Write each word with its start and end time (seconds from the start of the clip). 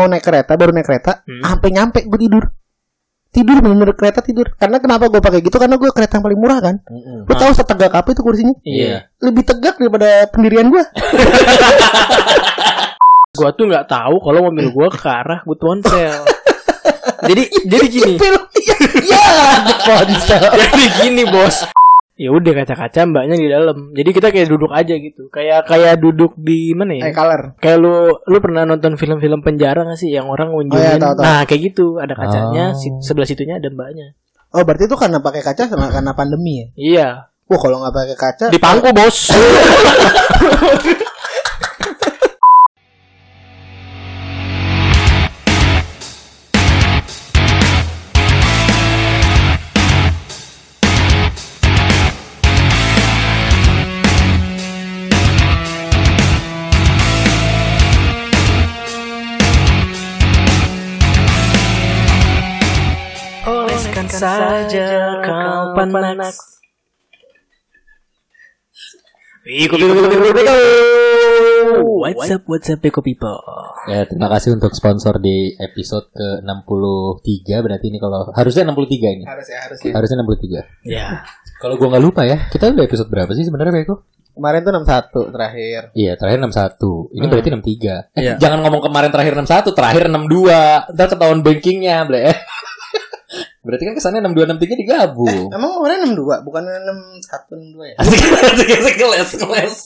mau 0.00 0.08
naik 0.08 0.24
kereta 0.24 0.52
baru 0.54 0.72
naik 0.72 0.86
kereta 0.86 1.20
Hmm. 1.20 1.44
sampai 1.44 1.68
nyampe 1.70 2.00
gue 2.02 2.18
tidur 2.18 2.44
tidur 3.30 3.56
bener-bener 3.56 3.94
kereta 3.94 4.18
tidur 4.20 4.50
karena 4.54 4.76
kenapa 4.76 5.06
gue 5.06 5.20
pakai 5.20 5.38
gitu 5.38 5.54
karena 5.54 5.76
gue 5.76 5.86
kereta 5.90 6.16
yang 6.16 6.24
paling 6.24 6.34
murah 6.36 6.58
kan 6.58 6.82
Mm-mm. 6.82 7.22
lu 7.22 7.34
tahu 7.36 7.52
setegak 7.52 7.92
apa 7.92 8.08
itu 8.08 8.20
kursinya 8.20 8.56
Iya. 8.62 9.06
lebih 9.20 9.44
tegak 9.44 9.76
daripada 9.76 10.08
pendirian 10.26 10.66
gue 10.66 10.82
Gua 13.30 13.54
tuh 13.54 13.70
nggak 13.70 13.86
tahu 13.86 14.18
kalau 14.18 14.50
mobil 14.50 14.68
gua 14.68 14.90
ke 14.90 15.06
arah 15.06 15.40
butuh 15.46 15.70
ponsel. 15.70 16.26
jadi 17.30 17.42
jadi 17.62 17.86
gini. 17.86 18.14
Ada 18.18 18.42
ponsel. 19.86 20.42
jadi 20.50 20.84
gini 20.98 21.22
bos. 21.24 21.62
Ya 22.20 22.28
udah 22.28 22.52
kaca-kaca 22.52 23.08
mbaknya 23.08 23.32
di 23.32 23.48
dalam. 23.48 23.96
Jadi 23.96 24.10
kita 24.12 24.28
kayak 24.28 24.52
duduk 24.52 24.68
aja 24.68 24.92
gitu. 24.92 25.32
Kayak 25.32 25.64
kayak 25.64 25.96
duduk 25.96 26.36
di 26.36 26.76
mana 26.76 27.00
ya? 27.00 27.08
Eh, 27.08 27.16
color. 27.16 27.56
Kayak 27.56 27.80
lu 27.80 28.12
lu 28.12 28.38
pernah 28.44 28.68
nonton 28.68 29.00
film-film 29.00 29.40
penjara 29.40 29.88
gak 29.88 29.96
sih 29.96 30.12
yang 30.12 30.28
orang 30.28 30.52
ngunjungin? 30.52 31.00
tahu, 31.00 31.16
tahu. 31.16 31.24
Nah, 31.24 31.48
kayak 31.48 31.60
gitu, 31.72 31.96
ada 31.96 32.12
kacanya, 32.12 32.64
Oh. 32.72 32.76
si- 32.76 32.92
sebelah 33.00 33.24
situnya 33.24 33.56
ada 33.56 33.72
mbaknya. 33.72 34.12
Oh, 34.52 34.60
berarti 34.68 34.84
itu 34.84 35.00
karena 35.00 35.24
pakai 35.24 35.40
kaca 35.40 35.64
sama 35.64 35.88
karena 35.88 36.12
pandemi 36.12 36.60
ya? 36.60 36.66
Iya. 36.76 37.08
Wah, 37.48 37.56
kalau 37.56 37.80
nggak 37.80 37.94
pakai 37.96 38.16
kaca, 38.20 38.44
Di 38.52 38.60
pangku, 38.60 38.92
Bos. 38.92 39.32
saja 64.20 64.88
kau 65.24 65.72
panas. 65.72 66.36
What's 72.00 72.28
up, 72.28 72.42
what's 72.44 72.68
up, 72.68 72.78
Piko 72.78 73.00
People? 73.00 73.40
Ya, 73.88 74.04
terima 74.04 74.28
kasih 74.28 74.52
untuk 74.52 74.76
sponsor 74.76 75.16
di 75.16 75.56
episode 75.56 76.12
ke-63 76.12 77.48
berarti 77.58 77.86
ini 77.88 77.96
kalau 77.96 78.28
harusnya 78.30 78.68
63 78.68 79.16
ini. 79.16 79.24
harus 79.24 79.46
ya, 79.48 79.58
harus 79.64 79.78
Harusnya 79.80 80.16
63. 80.20 80.60
Ya, 80.84 81.24
Kalau 81.56 81.76
gua 81.76 81.96
nggak 81.96 82.04
lupa 82.04 82.22
ya, 82.24 82.48
kita 82.48 82.68
udah 82.68 82.84
episode 82.84 83.08
berapa 83.08 83.32
sih 83.32 83.44
sebenarnya 83.44 83.72
Beko? 83.72 84.04
Kemarin 84.30 84.60
tuh 84.62 84.72
61 84.72 85.28
terakhir. 85.28 85.80
Iya, 85.92 86.12
terakhir 86.16 86.38
61. 86.40 87.08
Ini 87.10 87.20
Hmm. 87.20 87.32
berarti 87.32 87.48
63. 87.50 87.94
Eh, 88.12 88.20
Iya. 88.22 88.34
jangan 88.36 88.58
ngomong 88.64 88.82
kemarin 88.82 89.10
terakhir 89.10 89.34
61, 89.34 89.72
terakhir 89.72 90.02
62. 90.06 90.56
Ntar 90.92 91.06
ketahuan 91.08 91.40
bankingnya, 91.40 91.96
ble. 92.04 92.20
Berarti 93.70 93.84
kan 93.86 93.94
kesannya 93.94 94.20
62 94.20 94.58
63 94.58 94.82
digabung. 94.82 95.46
Emang 95.48 95.70
kemarin 95.78 95.98
62, 96.10 96.42
bukan 96.42 96.62
61 96.66 97.78
62 97.78 97.90
ya? 97.90 97.96
Asik, 98.02 98.18
asik, 98.18 98.68
asik, 98.74 98.94
ngeles, 98.98 99.30
ngeles. 99.38 99.76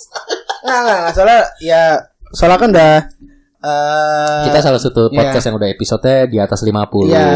Enggak, 0.64 0.78
enggak, 0.80 0.96
enggak. 0.96 1.12
Soalnya 1.12 1.40
ya 1.60 1.82
soalnya 2.32 2.58
kan 2.58 2.68
udah 2.72 2.92
eh 3.64 4.42
Kita 4.44 4.58
salah 4.60 4.80
satu 4.80 5.08
Iya. 5.08 5.16
podcast 5.20 5.44
yang 5.46 5.56
udah 5.56 5.68
episode 5.68 6.12
di 6.28 6.36
atas 6.36 6.60
50. 6.60 7.08
Iya. 7.08 7.28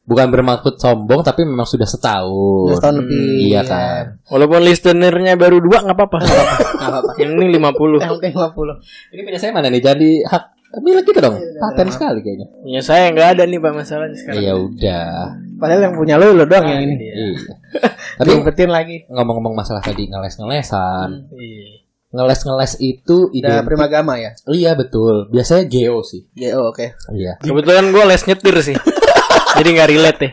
Bukan 0.00 0.26
bermaksud 0.26 0.74
sombong, 0.74 1.22
tapi 1.22 1.46
memang 1.46 1.62
sudah 1.62 1.86
udah 1.86 1.90
setahun. 1.90 2.74
setahun 2.82 2.96
lebih. 2.98 3.46
Iya 3.46 3.62
kan. 3.62 4.02
walaupun 4.26 4.66
listenernya 4.66 5.38
baru 5.38 5.62
dua 5.62 5.86
nggak 5.86 5.94
apa-apa. 5.94 6.18
Enggak 6.18 6.90
apa-apa. 6.90 7.10
Ini 7.18 7.46
50 7.58 7.98
Yang 8.02 8.12
penting 8.18 8.32
50. 8.34 9.14
Ini 9.14 9.20
punya 9.22 9.38
saya 9.38 9.50
mana 9.54 9.68
nih? 9.70 9.82
Jadi 9.82 10.10
hak 10.26 10.44
milik 10.78 11.04
kita 11.10 11.18
dong. 11.18 11.34
Paten 11.58 11.88
sekali 11.90 12.22
kayaknya. 12.22 12.46
Ya 12.62 12.80
saya 12.80 13.10
nggak 13.10 13.28
ada 13.34 13.42
nih 13.50 13.58
pak 13.58 13.72
masalahnya 13.74 14.14
sekarang. 14.14 14.38
Ya 14.38 14.52
udah. 14.54 15.34
Padahal 15.58 15.80
yang 15.90 15.94
punya 15.98 16.14
lu 16.16 16.38
lu 16.38 16.46
doang 16.46 16.66
yang 16.70 16.86
ini. 16.86 16.94
Iya. 17.10 17.52
Tapi 18.22 18.28
Diumpetin 18.30 18.70
lagi. 18.70 18.96
ngomong-ngomong 19.10 19.58
masalah 19.58 19.82
tadi 19.82 20.06
ngeles-ngelesan. 20.06 21.34
Iya. 21.34 21.66
Ngeles-ngeles 22.10 22.72
itu 22.82 23.30
ide 23.34 23.46
Udah 23.50 23.62
primagama 23.66 24.18
ya? 24.18 24.30
Iya 24.46 24.78
betul. 24.78 25.30
Biasanya 25.30 25.66
geo 25.66 26.02
sih. 26.06 26.26
Ya, 26.38 26.54
oh, 26.58 26.70
oke. 26.70 26.94
Iya. 27.14 27.38
Kebetulan 27.42 27.90
gue 27.90 28.04
les 28.06 28.22
nyetir 28.26 28.56
sih. 28.62 28.76
Jadi 29.58 29.68
nggak 29.74 29.90
relate 29.90 30.20
ya. 30.22 30.30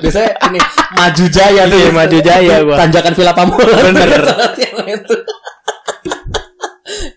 Biasanya 0.00 0.32
ini 0.52 0.60
maju 0.92 1.24
jaya 1.28 1.62
tuh. 1.64 1.78
Iya, 1.78 1.90
Maju 1.94 2.18
Jaya 2.20 2.54
gua. 2.64 2.76
Tanjakan 2.76 3.12
Villa 3.16 3.32
Pamulan. 3.32 3.80
Bener. 3.92 4.22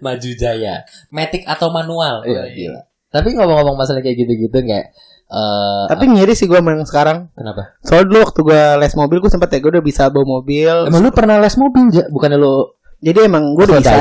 Maju 0.01 0.29
jaya. 0.34 0.84
Matic 1.09 1.45
atau 1.45 1.69
manual. 1.69 2.25
Wah, 2.25 2.47
gila. 2.50 2.81
Tapi 3.12 3.35
ngomong-ngomong 3.35 3.75
masalah 3.75 4.00
kayak 4.00 4.17
gitu-gitu 4.17 4.56
nggak. 4.56 4.85
eh 5.31 5.84
Tapi 5.88 6.03
ngiri 6.09 6.31
sih 6.31 6.47
gua 6.47 6.59
sama 6.59 6.75
yang 6.75 6.88
sekarang. 6.88 7.17
kenapa? 7.31 7.75
Soalnya 7.84 8.06
dulu 8.07 8.19
waktu 8.23 8.39
gua 8.41 8.62
les 8.79 8.94
mobil 8.95 9.17
gua 9.19 9.31
sempet 9.31 9.50
ya 9.51 9.59
gua 9.59 9.72
udah 9.79 9.84
bisa 9.84 10.07
bawa 10.07 10.39
mobil. 10.39 10.75
Emang 10.88 11.03
lu 11.03 11.12
pernah 11.12 11.35
les 11.38 11.56
mobil 11.56 11.91
ja? 11.91 12.03
Bukannya 12.07 12.35
lu 12.35 12.72
Jadi 13.01 13.19
emang 13.28 13.51
gua 13.53 13.66
udah 13.67 13.78
bisa. 13.79 14.00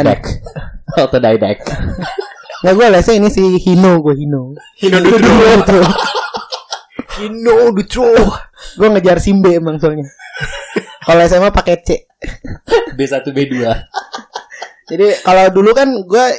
autodidact? 0.97 1.65
Nah 2.63 2.73
gua 2.79 2.87
lesnya 2.91 3.19
ini 3.19 3.29
si 3.29 3.43
Hino 3.59 3.99
gua 3.99 4.15
Hino. 4.15 4.55
Hino 4.79 4.99
Hino. 4.99 5.79
Hino 7.19 7.57
Dutro. 7.75 8.11
Gua 8.79 8.89
ngejar 8.95 9.19
Simbe 9.19 9.59
emang 9.59 9.77
soalnya. 9.83 10.07
Kalau 11.03 11.27
SMA 11.27 11.51
pakai 11.51 11.83
C. 11.83 12.07
B1 12.95 13.27
B2. 13.27 13.55
Jadi 14.91 15.23
kalau 15.23 15.45
dulu 15.49 15.71
kan 15.71 15.89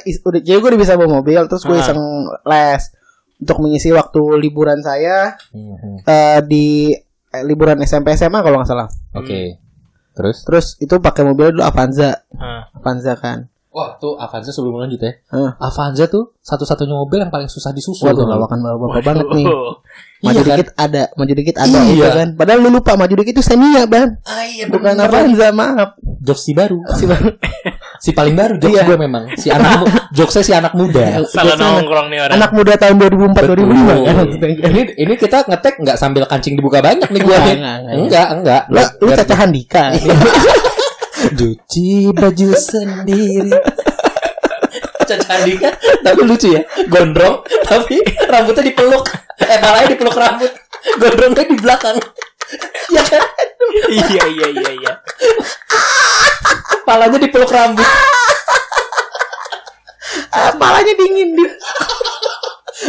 is- 0.02 0.20
udah 0.20 0.38
jadi 0.38 0.58
gua 0.58 0.70
udah 0.70 0.80
bisa 0.80 0.94
bawa 0.94 1.10
mobil 1.18 1.40
terus 1.46 1.64
gua 1.64 1.76
Ah. 1.76 1.82
iseng 1.82 2.00
les 2.44 2.82
untuk 3.38 3.58
mengisi 3.58 3.90
waktu 3.90 4.20
liburan 4.38 4.78
saya 4.78 5.34
Mhm. 5.50 6.04
eh, 6.04 6.40
di 6.44 6.66
eh, 7.26 7.42
liburan 7.42 7.80
SMP 7.80 8.12
SMA 8.12 8.38
kalau 8.38 8.60
nggak 8.60 8.68
salah. 8.68 8.88
Oke. 9.14 9.56
Terus? 10.12 10.44
Terus 10.44 10.66
itu 10.78 10.94
pakai 10.98 11.24
mobil 11.24 11.50
dulu 11.50 11.64
Avanza. 11.64 12.28
Ah. 12.30 12.68
Avanza 12.70 13.16
kan. 13.16 13.48
Wah, 13.72 13.96
tuh 13.96 14.14
Avanza 14.14 14.52
sebelum 14.52 14.76
lanjut 14.78 15.00
ya. 15.00 15.16
Hah. 15.32 15.56
Avanza 15.56 16.04
tuh 16.04 16.36
satu-satunya 16.38 16.92
mobil 16.92 17.18
yang 17.18 17.32
paling 17.32 17.48
susah 17.48 17.72
disusul. 17.72 18.04
Waduh, 18.04 18.22
tuh. 18.22 18.28
lawakan 18.28 18.58
bapak 18.60 19.00
banget 19.00 19.26
nih. 19.32 19.46
Maju 20.22 20.28
Iya 20.30 20.42
kan? 20.44 20.54
dikit 20.54 20.68
ada, 20.76 21.02
maju 21.16 21.32
dikit 21.32 21.56
ada 21.56 21.78
Iya. 21.82 21.90
gitu 21.90 22.08
kan. 22.12 22.28
Padahal 22.36 22.58
lu 22.60 22.68
lupa 22.70 22.92
maju 22.94 23.14
dikit 23.16 23.32
itu 23.32 23.42
Xenia, 23.42 23.88
Bang. 23.88 24.20
Ah, 24.22 24.44
iya, 24.44 24.68
Bukan 24.68 24.92
bener. 24.94 25.08
Avanza, 25.08 25.48
maaf. 25.50 25.90
Jokes 26.20 26.44
si 26.46 26.52
baru. 26.52 26.78
Si 26.94 27.04
Bang. 27.08 27.24
si 27.98 28.10
paling 28.12 28.34
baru 28.34 28.54
jokes 28.58 28.76
Iya. 28.76 28.82
gue 28.84 28.98
memang. 28.98 29.24
Si 29.34 29.48
anak 29.48 29.88
jokesnya 30.12 30.42
si 30.42 30.52
anak 30.52 30.72
muda. 30.74 31.22
Salah 31.24 31.54
Biasanya 31.54 31.80
nongkrong 31.80 32.06
nih 32.12 32.18
orang. 32.20 32.34
Anak 32.36 32.50
muda 32.52 32.72
tahun 32.76 32.96
2004 32.98 33.40
2005 33.48 33.96
kan. 34.04 34.16
Ini 34.68 34.80
ini 35.00 35.14
kita 35.16 35.38
ngetek 35.48 35.74
nggak 35.80 35.96
sambil 35.96 36.22
kancing 36.26 36.54
dibuka 36.54 36.78
banyak 36.78 37.08
nih 37.08 37.20
gue. 37.20 37.32
Enggak, 37.32 37.56
enggak, 37.56 37.76
enggak. 37.80 37.96
enggak, 37.96 38.28
enggak. 38.68 38.88
Lu 39.00 39.08
lu 39.08 39.16
Caca 39.16 39.34
Handika. 39.40 39.84
Cuci 41.30 42.10
baju 42.10 42.48
sendiri. 42.58 43.54
Caca 45.02 45.30
Andika 45.38 45.70
tapi 46.02 46.20
lucu 46.26 46.54
ya 46.54 46.62
gondrong 46.90 47.46
tapi 47.66 48.02
rambutnya 48.26 48.62
dipeluk. 48.66 49.06
Eh 49.38 49.58
malahnya 49.62 49.94
dipeluk 49.94 50.16
rambut 50.18 50.50
gondrongnya 50.98 51.44
di 51.46 51.56
belakang. 51.58 51.96
Ya 52.90 53.02
kan? 53.06 53.22
Iya 53.88 54.24
iya 54.28 54.46
iya 54.52 54.70
iya. 54.76 54.92
palanya 56.82 57.18
dipeluk 57.22 57.48
rambut. 57.48 57.86
Ah, 60.32 60.52
Palanya 60.56 60.92
dingin 60.96 61.36
di. 61.36 61.44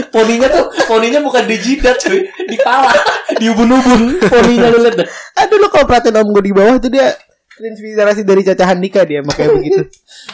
poninya 0.09 0.47
tuh 0.49 0.65
poninya 0.89 1.19
bukan 1.21 1.43
di 1.45 1.55
jidat 1.59 1.99
cuy. 2.01 2.25
Di 2.25 2.57
pala. 2.59 2.89
Di 3.37 3.45
ubun-ubun. 3.51 4.17
Poninya 4.25 4.67
lu 4.73 4.79
liat 4.81 4.95
deh. 4.97 5.07
Aduh 5.43 5.59
lu 5.59 5.67
kalau 5.69 5.85
perhatiin 5.85 6.17
om 6.17 6.33
gue 6.33 6.43
di 6.43 6.53
bawah 6.55 6.75
itu 6.79 6.87
dia 6.89 7.13
terinspirasi 7.55 8.21
dari 8.21 8.41
Caca 8.41 8.63
Handika 8.67 9.01
dia 9.01 9.19
makanya 9.19 9.51
begitu. 9.57 9.81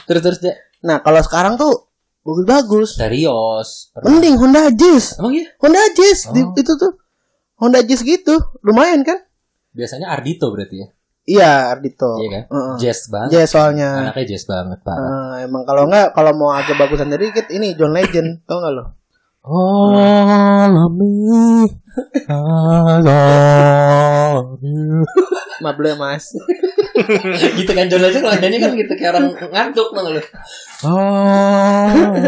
terus 0.06 0.22
terus 0.22 0.38
ya 0.41 0.53
Nah, 0.80 1.00
kalau 1.00 1.19
sekarang 1.19 1.53
tuh 1.53 1.88
bagus-bagus. 2.22 2.96
serius 2.96 3.90
Mending 3.97 4.35
Honda 4.35 4.68
Jazz. 4.69 5.16
emang 5.16 5.34
iya 5.34 5.46
Honda 5.57 5.80
Jazz 5.89 6.30
di- 6.30 6.42
Oh. 6.42 6.54
itu 6.54 6.74
tuh. 6.74 6.92
Honda 7.56 7.80
Jazz 7.81 8.01
gitu. 8.01 8.33
Lumayan 8.62 9.01
kan? 9.01 9.18
biasanya 9.69 10.10
Ardito 10.10 10.48
berarti 10.48 10.77
ya 10.77 10.88
Iya, 11.30 11.51
Ardito. 11.69 12.18
iya 12.18 12.27
kan 12.31 12.42
Heeh. 12.50 12.74
jazz 12.80 13.06
banget 13.06 13.30
Jazz 13.36 13.48
soalnya. 13.51 13.88
anaknya 14.01 14.24
jazz 14.25 14.44
banget 14.44 14.80
pak 14.81 14.95
Eh, 14.95 15.33
emang 15.45 15.62
kalau 15.62 15.86
enggak 15.86 16.07
kalau 16.12 16.31
mau 16.33 16.50
agak 16.50 16.74
bagusan 16.74 17.12
dikit 17.12 17.45
ini 17.50 17.74
John 17.74 17.92
Legend, 17.92 18.42
tau 18.44 18.57
enggak 18.57 18.74
lo? 18.74 18.83
Alami 19.39 21.16
Alami 24.00 25.04
Mable 25.60 25.94
Mas. 25.95 26.31
gitu 27.59 27.71
kan 27.71 27.86
John 27.86 28.01
Legend 28.01 28.21
kalau 28.21 28.38
nyanyi 28.38 28.57
kan 28.57 28.71
gitu 28.74 28.94
kayak 28.94 29.12
orang 29.13 29.25
ngantuk 29.31 29.88
tau 29.89 30.07
lu 30.07 30.21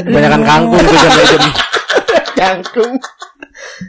Kebanyakan 0.01 0.41
kangkung 0.41 0.81
tuh 0.81 0.95
John 0.95 1.13
Legend. 1.15 1.43
kangkung. 2.41 2.93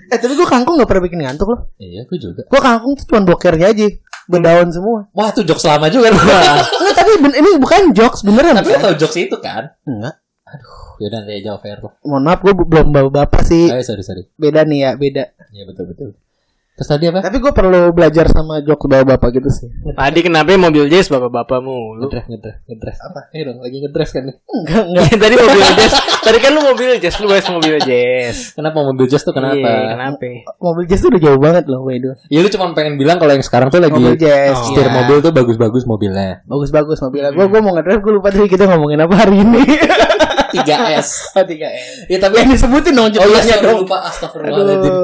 eh, 0.08 0.18
tapi 0.18 0.32
gua 0.34 0.44
kangkung 0.46 0.74
enggak 0.76 0.88
pernah 0.88 1.02
bikin 1.02 1.20
ngantuk 1.20 1.48
loh. 1.48 1.60
iya 1.76 2.02
aku 2.02 2.14
juga 2.16 2.42
Gua 2.46 2.60
kangkung 2.60 2.92
tuh 2.94 3.04
cuma 3.06 3.20
bokernya 3.24 3.68
aja. 3.68 3.86
Berdaun 4.22 4.70
semua. 4.70 5.10
wah 5.10 5.28
tuh 5.28 5.42
jokes 5.42 5.64
lama 5.64 5.86
juga 5.86 6.08
Enggak, 6.12 6.62
tapi 6.94 7.12
ben- 7.18 7.34
ini 7.34 7.58
bukan 7.58 7.90
jokes 7.90 8.22
beneran. 8.22 8.54
tapi 8.54 8.70
kan? 8.70 8.80
tau 8.82 8.94
jokes 8.96 9.16
itu 9.18 9.36
kan 9.36 9.74
Enggak. 9.82 10.14
aduh 10.44 10.80
Yaudah 11.00 11.18
nanti 11.18 11.34
aja 11.36 11.50
off 11.52 11.64
air 11.64 11.80
lah. 11.80 11.92
Mohon 12.00 12.22
maaf 12.22 12.40
gue 12.40 12.54
belum 12.54 12.86
bawa 12.88 13.10
bapak 13.10 13.42
sih. 13.42 13.66
Ayo 13.66 13.82
sorry 13.82 14.04
sorry. 14.04 14.22
Beda 14.32 14.62
nih 14.62 14.78
ya, 14.78 14.90
beda. 14.94 15.24
Iya 15.50 15.66
betul 15.66 15.90
betul. 15.90 16.14
Terus 16.72 16.88
tadi 16.88 17.04
apa? 17.04 17.20
Tapi 17.20 17.36
gue 17.36 17.52
perlu 17.52 17.92
belajar 17.92 18.32
sama 18.32 18.64
jok 18.64 18.88
bawa 18.88 19.04
bapak 19.04 19.36
gitu 19.36 19.52
sih. 19.52 19.68
Tadi 19.92 20.20
kenapa 20.24 20.56
mobil 20.56 20.88
jazz 20.88 21.12
bapak-bapakmu? 21.12 22.00
Lu 22.00 22.08
Ngedrive 22.08 22.32
ngedrive 22.32 22.58
ngedrive. 22.64 22.98
Apa? 23.12 23.20
Eh 23.36 23.40
dong 23.44 23.58
lagi 23.60 23.76
ngedrive 23.84 24.08
kan 24.08 24.22
nih. 24.24 24.36
Enggak, 24.40 24.82
enggak. 24.88 25.04
tadi 25.20 25.34
mobil 25.36 25.60
jazz. 25.60 25.92
Tadi 26.24 26.38
kan 26.40 26.50
lu 26.56 26.60
mobil 26.64 26.90
jazz, 26.96 27.14
lu 27.20 27.26
bahas 27.28 27.46
mobil 27.52 27.76
jazz. 27.84 28.36
Kenapa 28.56 28.78
mobil 28.80 29.04
jazz 29.04 29.20
tuh 29.20 29.36
kenapa? 29.36 29.68
Iya, 29.68 30.00
kenapa? 30.00 30.28
Mobil 30.64 30.84
jazz 30.88 31.00
tuh 31.04 31.10
udah 31.12 31.20
jauh 31.20 31.40
banget 31.44 31.64
loh, 31.68 31.80
Wedo. 31.84 32.16
Ya 32.32 32.40
lu 32.40 32.48
cuma 32.48 32.72
pengen 32.72 32.96
bilang 32.96 33.20
kalau 33.20 33.36
yang 33.36 33.44
sekarang 33.44 33.68
tuh 33.68 33.76
lagi 33.76 34.00
Mobil 34.00 34.16
jazz. 34.16 34.56
Oh. 34.56 34.64
setir 34.72 34.88
iya. 34.88 34.96
mobil 34.96 35.16
tuh 35.20 35.32
bagus-bagus 35.36 35.84
mobilnya. 35.84 36.40
Bagus-bagus 36.48 36.98
mobilnya. 37.04 37.36
Gue 37.36 37.52
gue 37.52 37.60
mau 37.60 37.76
ngedrive, 37.76 38.00
gue 38.00 38.12
lupa 38.16 38.32
tadi 38.32 38.48
kita 38.48 38.64
ngomongin 38.64 39.04
apa 39.04 39.14
hari 39.20 39.44
ini. 39.44 39.60
3S. 40.52 41.08
oh, 41.38 41.44
3 41.44 42.12
Ya 42.12 42.18
tapi 42.18 42.34
Yang 42.38 42.48
disebutin 42.54 42.92
dong 42.92 43.08
Oh 43.10 43.26
iya 43.32 43.56
dong. 43.58 43.82
lupa 43.82 44.04
astagfirullahaladzim. 44.06 44.94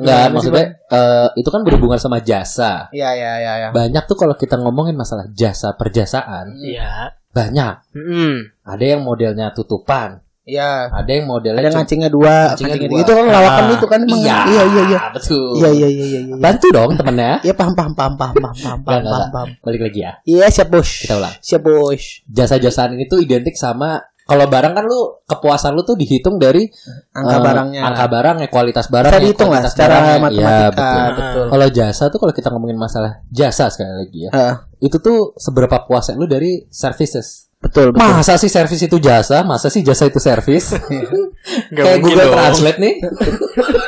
Enggak, 0.00 0.24
maksudnya 0.32 0.64
eh, 0.86 1.28
itu 1.36 1.48
kan 1.48 1.60
berhubungan 1.62 1.98
sama 1.98 2.18
jasa. 2.18 2.88
Iya, 2.90 3.10
iya, 3.12 3.32
iya, 3.38 3.52
iya. 3.60 3.68
Banyak 3.70 4.04
tuh 4.04 4.16
kalau 4.16 4.34
kita 4.34 4.56
ngomongin 4.56 4.94
masalah 4.94 5.28
jasa 5.30 5.74
perjasaan, 5.74 6.56
Iya. 6.56 7.14
banyak. 7.30 7.74
Hmm. 7.92 8.36
Ada 8.64 8.84
yang 8.96 9.02
modelnya 9.02 9.50
tutupan, 9.50 10.22
Iya. 10.44 10.92
ada 10.92 11.08
yang 11.08 11.24
modelnya 11.24 11.60
Ada 11.62 11.72
ngancingnya 11.72 12.10
dua, 12.12 12.52
Ngancingnya 12.52 12.78
dua. 12.84 13.00
Itu 13.00 13.12
kan 13.12 13.24
lawakan 13.26 13.62
Ah, 13.64 13.72
itu 13.72 13.86
kan 13.86 14.00
emang. 14.02 14.18
Iya, 14.20 14.36
Iya, 14.44 14.62
iya, 14.66 14.82
iya. 14.86 14.98
Betul. 15.10 15.46
Iya, 15.56 15.68
iya, 15.72 15.88
iya, 15.88 16.04
iya, 16.04 16.20
iya. 16.26 16.34
Bantu 16.36 16.66
dong 16.68 16.90
temennya. 16.94 17.32
Iya, 17.40 17.54
paham, 17.56 17.72
paham, 17.72 17.92
paham, 17.92 18.14
paham, 18.14 18.34
paham, 18.34 18.54
paham, 18.54 18.78
paham, 18.84 19.02
paham, 19.04 19.28
paham. 19.32 19.48
Balik 19.62 19.80
lagi 19.88 20.00
ya. 20.04 20.12
Iya, 20.24 20.46
siap 20.52 20.68
bos. 20.68 20.90
Kita 21.00 21.14
ulang. 21.16 21.34
Siap 21.40 21.60
bos. 21.60 22.02
Jasa-jasaan 22.28 22.92
ini 22.92 23.04
tuh 23.04 23.18
identik 23.24 23.56
sama 23.56 24.04
kalau 24.24 24.46
barang 24.46 24.72
kan 24.72 24.84
lu 24.84 25.00
kepuasan 25.22 25.72
lu 25.72 25.82
tuh 25.82 25.94
dihitung 25.94 26.36
dari 26.36 26.64
Angka 27.12 27.36
eh, 27.36 27.40
barangnya. 27.40 27.80
angka 27.84 28.04
barangnya, 28.08 28.48
kualitas 28.48 28.88
barang, 28.88 29.12
Bisa 29.12 29.20
dihitung 29.20 29.50
lah 29.52 29.62
secara 29.64 29.94
matematika. 30.16 30.40
Iya, 30.40 30.56
betul. 30.70 31.04
betul. 31.14 31.44
Kalau 31.52 31.66
jasa 31.68 32.04
tuh 32.08 32.18
kalau 32.18 32.32
kita 32.32 32.48
ngomongin 32.48 32.76
masalah 32.76 33.20
jasa 33.28 33.68
sekali 33.68 33.92
lagi 33.94 34.18
ya. 34.24 34.30
Ah, 34.32 34.54
Itu 34.78 34.96
tuh 34.98 35.36
seberapa 35.36 35.84
puasnya 35.84 36.16
lu 36.16 36.24
dari 36.24 36.64
services. 36.68 37.52
betul, 37.56 37.92
betul. 37.92 38.04
Masa 38.04 38.36
sih 38.36 38.48
servis 38.48 38.76
itu 38.78 38.96
jasa? 38.98 39.40
Masa 39.40 39.68
sih 39.68 39.80
jasa 39.80 40.04
itu 40.04 40.20
servis? 40.20 40.72
Nggak 41.72 41.84
Kayak 41.84 41.96
mungkin 42.00 42.16
Google 42.16 42.28
dong. 42.28 42.36
Translate 42.36 42.78
nih. 42.80 42.94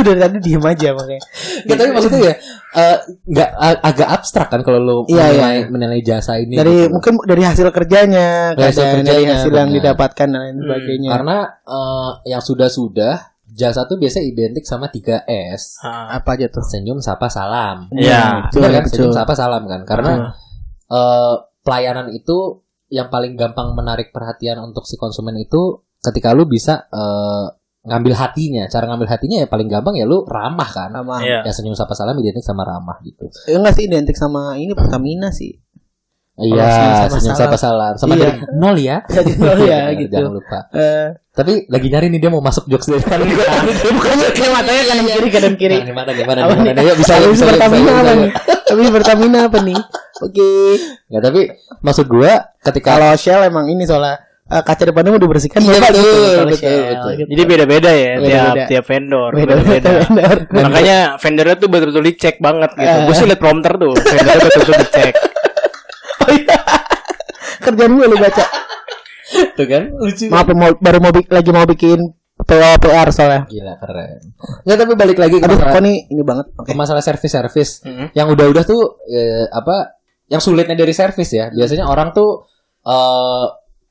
Aku 0.00 0.08
dari 0.08 0.16
tadi 0.18 0.36
diem 0.40 0.64
aja 0.64 0.88
makanya. 0.90 1.20
Nggak, 1.60 1.76
tapi 1.76 1.90
maksudnya 1.92 2.20
ya 2.22 2.34
eh, 2.72 2.96
nggak 3.26 3.50
a- 3.52 3.80
agak 3.84 4.08
abstrak 4.10 4.48
kan 4.48 4.60
kalau 4.62 4.80
lu 4.80 4.96
Iya, 5.06 5.28
menilai, 5.28 5.52
iya. 5.54 5.68
menilai 5.68 6.00
jasa 6.00 6.32
ini. 6.36 6.56
Dari 6.56 6.72
gitu. 6.80 6.90
mungkin 6.90 7.12
dari 7.20 7.42
hasil 7.42 7.68
kerjanya, 7.68 8.28
Dari 8.52 8.64
hasil 8.66 8.80
kadang 8.80 8.96
dari 8.96 9.04
kerjanya, 9.20 9.34
hasil 9.36 9.52
yang 9.52 9.70
didapatkan 9.70 10.26
dan 10.26 10.40
lain 10.40 10.54
Hmm, 10.54 10.62
sebagainya. 10.64 11.08
Karena 11.10 11.36
eh, 11.60 12.10
yang 12.26 12.40
sudah-sudah 12.40 13.14
jasa 13.50 13.84
tuh 13.84 13.98
biasanya 13.98 14.24
identik 14.24 14.64
sama 14.64 14.88
3S. 14.88 15.82
Ah. 15.82 16.16
apa 16.16 16.32
aja 16.32 16.48
tuh? 16.48 16.62
Senyum, 16.62 16.98
sapa, 16.98 17.28
salam. 17.28 17.92
Iya. 17.92 18.48
betul, 18.48 18.62
Benar 18.62 18.70
kan? 18.72 18.84
Senyum, 18.88 19.12
sapa, 19.12 19.32
salam 19.34 19.62
kan. 19.66 19.84
Karena 19.84 20.10
Betul. 20.16 20.30
eh, 20.90 21.34
pelayanan 21.60 22.08
itu 22.08 22.64
yang 22.88 23.06
paling 23.06 23.36
gampang 23.36 23.70
menarik 23.70 24.10
perhatian 24.10 24.58
untuk 24.58 24.82
si 24.82 24.96
konsumen 24.96 25.36
itu 25.36 25.78
ketika 26.00 26.32
lu 26.32 26.46
bisa 26.46 26.88
eh, 26.88 27.46
ngambil 27.80 28.12
hatinya. 28.12 28.68
Cara 28.68 28.84
ngambil 28.86 29.08
hatinya 29.08 29.36
ya 29.40 29.46
paling 29.48 29.66
gampang 29.66 29.96
ya 29.96 30.04
lu 30.04 30.24
ramah 30.24 30.68
kan. 30.68 30.90
sama 30.90 31.24
Iya. 31.24 31.48
Ya 31.48 31.52
senyum 31.52 31.72
sapa 31.72 31.96
salam 31.96 32.16
identik 32.18 32.44
sama 32.44 32.62
ramah 32.62 33.00
gitu. 33.00 33.28
ya 33.48 33.56
enggak 33.56 33.74
sih 33.74 33.84
identik 33.88 34.16
sama 34.16 34.56
ini 34.56 34.72
Pertamina 34.72 35.32
sih. 35.32 35.56
Iya, 36.40 36.64
senyum 36.72 36.94
sapa 36.96 37.16
senyum 37.20 37.36
sapa 37.36 37.56
salam. 37.56 37.94
Sama 37.96 38.16
Iya. 38.16 38.22
dari 38.22 38.38
nol 38.56 38.76
ya. 38.76 38.96
Jadi 39.12 39.30
nol 39.36 39.60
ya 39.60 39.80
gitu. 40.00 40.12
Jangan 40.12 40.32
lupa. 40.32 40.58
Eh, 40.72 41.08
Tapi 41.30 41.52
lagi 41.68 41.88
nyari 41.88 42.06
nih 42.08 42.20
dia 42.20 42.28
mau 42.28 42.40
masuk 42.40 42.64
jokes 42.66 42.88
dari 42.88 43.00
mana? 43.00 43.24
bukannya 43.96 44.28
kayak 44.32 44.50
matanya 44.50 44.82
kanan 44.84 45.06
kiri 45.06 45.28
kanan 45.30 45.54
kiri. 45.56 45.76
Nah, 45.78 45.86
Gimana 45.88 46.10
gimana 46.12 46.38
Apa 46.42 46.52
gimana? 46.54 46.78
Yuk 46.80 46.96
bisa 47.00 47.12
Habis 47.16 47.40
Pertamina 47.40 47.92
apa 47.94 48.12
nih? 48.12 48.30
Tapi 48.66 48.80
Pertamina 48.92 49.38
apa 49.48 49.58
nih? 49.62 49.78
Oke. 50.20 50.50
Ya 51.08 51.18
tapi 51.18 51.40
maksud 51.80 52.06
gua 52.06 52.32
ketika 52.60 52.88
Kalau 52.94 53.16
Shell 53.16 53.40
emang 53.42 53.68
ini 53.68 53.88
soalnya 53.88 54.20
eh, 54.50 54.62
kaca 54.62 54.82
depannya 54.84 55.10
mau 55.10 55.20
dibersihkan 55.20 55.60
Iya, 55.60 55.78
betul, 55.80 56.02
betul, 56.02 56.58
Shell, 56.58 56.82
betul. 56.84 57.10
gitu. 57.16 57.28
Jadi 57.30 57.42
beda-beda 57.46 57.90
ya 57.90 58.12
Beda-beda. 58.12 58.34
tiap 58.50 58.54
tiap 58.66 58.84
vendor. 58.84 59.30
beda-beda. 59.32 59.90
Benar. 60.04 60.36
Makanya 60.66 60.98
vendornya 61.16 61.56
tuh 61.56 61.68
betul-betul 61.68 62.04
dicek 62.04 62.36
banget 62.38 62.70
gitu. 62.74 62.90
Eh. 62.90 63.04
Gue 63.04 63.14
sih 63.14 63.26
liat 63.26 63.38
prompter 63.38 63.72
tuh, 63.74 63.94
vendornya 63.94 64.42
betul-betul 64.42 64.76
dicek. 64.80 65.14
Oh 66.20 66.28
iya. 66.30 66.52
Kerjaan 67.60 67.92
gue 67.92 68.06
lu 68.06 68.16
baca. 68.16 68.44
tuh 69.56 69.64
kan 69.64 69.82
lucu. 69.94 70.28
Maaf 70.28 70.52
mau, 70.52 70.68
baru 70.76 70.98
mau 70.98 71.08
lagi 71.08 71.48
mau 71.48 71.64
bikin 71.64 71.96
PO 72.36 72.70
PR 72.76 73.08
soalnya. 73.08 73.42
Gila 73.46 73.74
keren. 73.76 74.20
Nggak 74.64 74.76
tapi 74.76 74.92
balik 74.94 75.16
lagi 75.16 75.36
ke 75.36 75.44
Aduh, 75.44 75.56
masalah, 75.56 75.72
kok 75.72 75.82
nih 75.82 75.96
ini 76.06 76.20
banget. 76.20 76.46
Oke. 76.56 76.66
ke 76.66 76.72
masalah 76.74 77.00
servis-servis. 77.00 77.70
Mhm. 77.84 78.06
Yang 78.12 78.26
udah-udah 78.30 78.64
tuh 78.64 78.82
eh, 79.06 79.48
apa? 79.48 79.96
Yang 80.26 80.40
sulitnya 80.44 80.76
dari 80.76 80.92
servis 80.92 81.30
ya. 81.30 81.48
Biasanya 81.48 81.84
orang 81.84 82.12
tuh 82.12 82.44
eh 82.80 83.46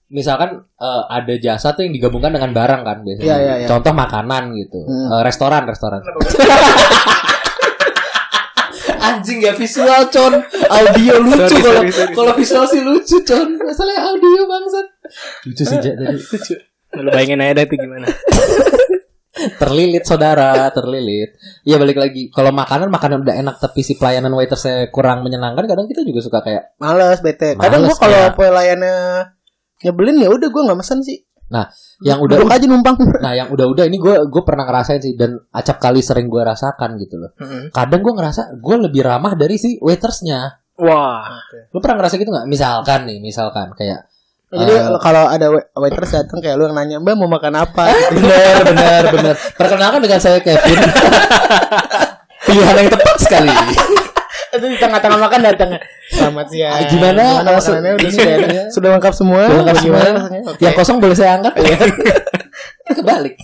misalkan 0.10 0.50
eh, 0.76 1.04
ada 1.08 1.34
jasa 1.36 1.72
tuh 1.72 1.82
yang 1.82 1.94
digabungkan 1.94 2.30
dengan 2.32 2.52
barang 2.52 2.82
kan 2.82 2.98
biasanya. 3.02 3.26
Iya, 3.26 3.38
iya, 3.38 3.54
iya. 3.64 3.68
Contoh 3.68 3.94
makanan 3.94 4.54
gitu. 4.54 4.82
Hmm. 4.82 5.10
Eh, 5.12 5.22
restoran, 5.24 5.64
restoran. 5.64 6.02
Anjing 9.00 9.40
gak 9.40 9.56
visual 9.56 10.12
con 10.12 10.34
Audio 10.70 11.16
lucu 11.18 11.56
Kalau 11.56 11.82
kalau 12.14 12.32
visual 12.36 12.66
sih 12.68 12.78
lucu 12.80 13.18
con 13.24 13.58
Masalahnya 13.58 14.02
audio 14.06 14.44
bangsat 14.46 14.88
Lucu 15.46 15.64
sih 15.64 15.78
Jak 15.78 15.96
tadi 15.96 16.20
Lu 16.96 17.10
bayangin 17.10 17.40
aja 17.40 17.54
deh 17.54 17.64
itu 17.64 17.76
gimana. 17.76 18.06
Terlilit 19.62 20.04
saudara 20.04 20.68
Terlilit 20.70 21.32
Iya 21.64 21.80
balik 21.80 21.98
lagi 21.98 22.28
Kalau 22.28 22.52
makanan 22.52 22.92
Makanan 22.92 23.24
udah 23.24 23.36
enak 23.36 23.56
Tapi 23.58 23.82
si 23.82 23.96
pelayanan 23.96 24.30
waitersnya 24.32 24.90
kurang 24.90 25.24
menyenangkan 25.24 25.64
Kadang 25.64 25.88
kita 25.88 26.04
juga 26.04 26.20
suka 26.20 26.40
kayak 26.42 26.76
Males 26.78 27.20
bete. 27.20 27.56
Kadang 27.56 27.82
Males, 27.82 27.90
gua 27.90 27.98
kalau 28.00 28.22
kayak- 28.22 28.36
pelayannya 28.36 28.98
nyebelin 29.82 30.20
ya 30.20 30.30
udah 30.30 30.48
gua 30.48 30.62
nggak 30.68 30.80
mesen 30.80 31.00
sih. 31.02 31.20
Yang 32.00 32.20
udah 32.30 32.36
Duduk 32.40 32.54
aja 32.54 32.66
numpang. 32.70 32.94
Nah 33.26 33.34
yang 33.34 33.50
udah-udah 33.50 33.84
ini 33.84 33.98
gue 33.98 34.22
gue 34.24 34.44
pernah 34.46 34.64
ngerasain 34.64 35.02
sih 35.02 35.18
Dan 35.18 35.34
acap 35.50 35.82
kali 35.82 36.00
sering 36.00 36.30
gue 36.30 36.38
rasakan 36.40 36.94
gitu 36.96 37.18
loh 37.18 37.34
Mhm. 37.36 37.74
Kadang 37.74 38.06
gue 38.06 38.14
ngerasa 38.14 38.54
Gue 38.56 38.78
lebih 38.78 39.02
ramah 39.02 39.34
dari 39.34 39.58
si 39.58 39.76
waitersnya 39.76 40.46
Wah, 40.78 41.26
Lu 41.74 41.82
pernah 41.82 42.00
ngerasa 42.00 42.16
gitu 42.16 42.30
gak? 42.30 42.46
Misalkan 42.46 43.10
nih 43.10 43.18
Misalkan 43.18 43.74
kayak 43.74 44.06
Jadi 44.48 44.72
Eh. 44.72 45.02
kalau 45.02 45.26
ada 45.26 45.50
wa- 45.50 45.68
waiters 45.76 46.14
datang 46.16 46.38
kayak 46.38 46.54
lu 46.54 46.66
yang 46.66 46.74
nanya, 46.74 46.98
"Mbak 46.98 47.16
mau 47.16 47.30
makan 47.30 47.54
apa?" 47.56 47.86
Benar, 48.10 48.56
benar, 48.66 49.02
benar. 49.10 49.34
Perkenalkan 49.54 50.02
dengan 50.02 50.18
saya 50.18 50.38
Kevin. 50.40 50.74
Pilihan 52.46 52.76
yang 52.76 52.90
tepat 52.90 53.16
sekali. 53.20 53.54
Itu 54.60 54.68
di 54.68 54.78
tengah-tengah 54.78 55.20
makan 55.24 55.40
datang. 55.40 55.70
Selamat 56.12 56.46
siang. 56.52 56.74
Ah, 56.76 56.84
gimana? 56.92 57.24
Makanannya 57.48 57.92
udah 57.96 58.10
Iya. 58.12 58.20
sudah, 58.20 58.36
sudah 58.76 58.90
lengkap 59.00 59.14
semua? 59.16 59.42
Sudah 59.48 59.60
lengkap 59.64 59.78
Gimana 59.80 60.10
semua. 60.12 60.52
Oke. 60.52 60.62
Yang 60.68 60.74
kosong 60.76 60.98
boleh 61.00 61.16
saya 61.16 61.32
angkat 61.40 61.54
ya. 61.64 61.78
Kebalik. 63.00 63.36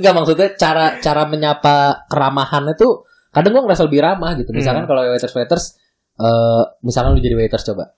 Enggak 0.00 0.12
maksudnya 0.16 0.48
cara 0.56 0.86
cara 1.04 1.22
menyapa 1.28 2.06
keramahan 2.08 2.72
itu 2.72 3.04
kadang 3.28 3.52
gua 3.52 3.62
ngerasa 3.68 3.84
lebih 3.84 4.00
ramah 4.00 4.32
gitu. 4.40 4.50
Misalkan 4.56 4.88
kalau 4.88 5.04
waiters 5.04 5.34
waiters 5.36 5.64
eh 6.16 6.62
misalkan 6.80 7.12
lu 7.12 7.20
jadi 7.20 7.36
waiters 7.36 7.68
coba. 7.68 7.92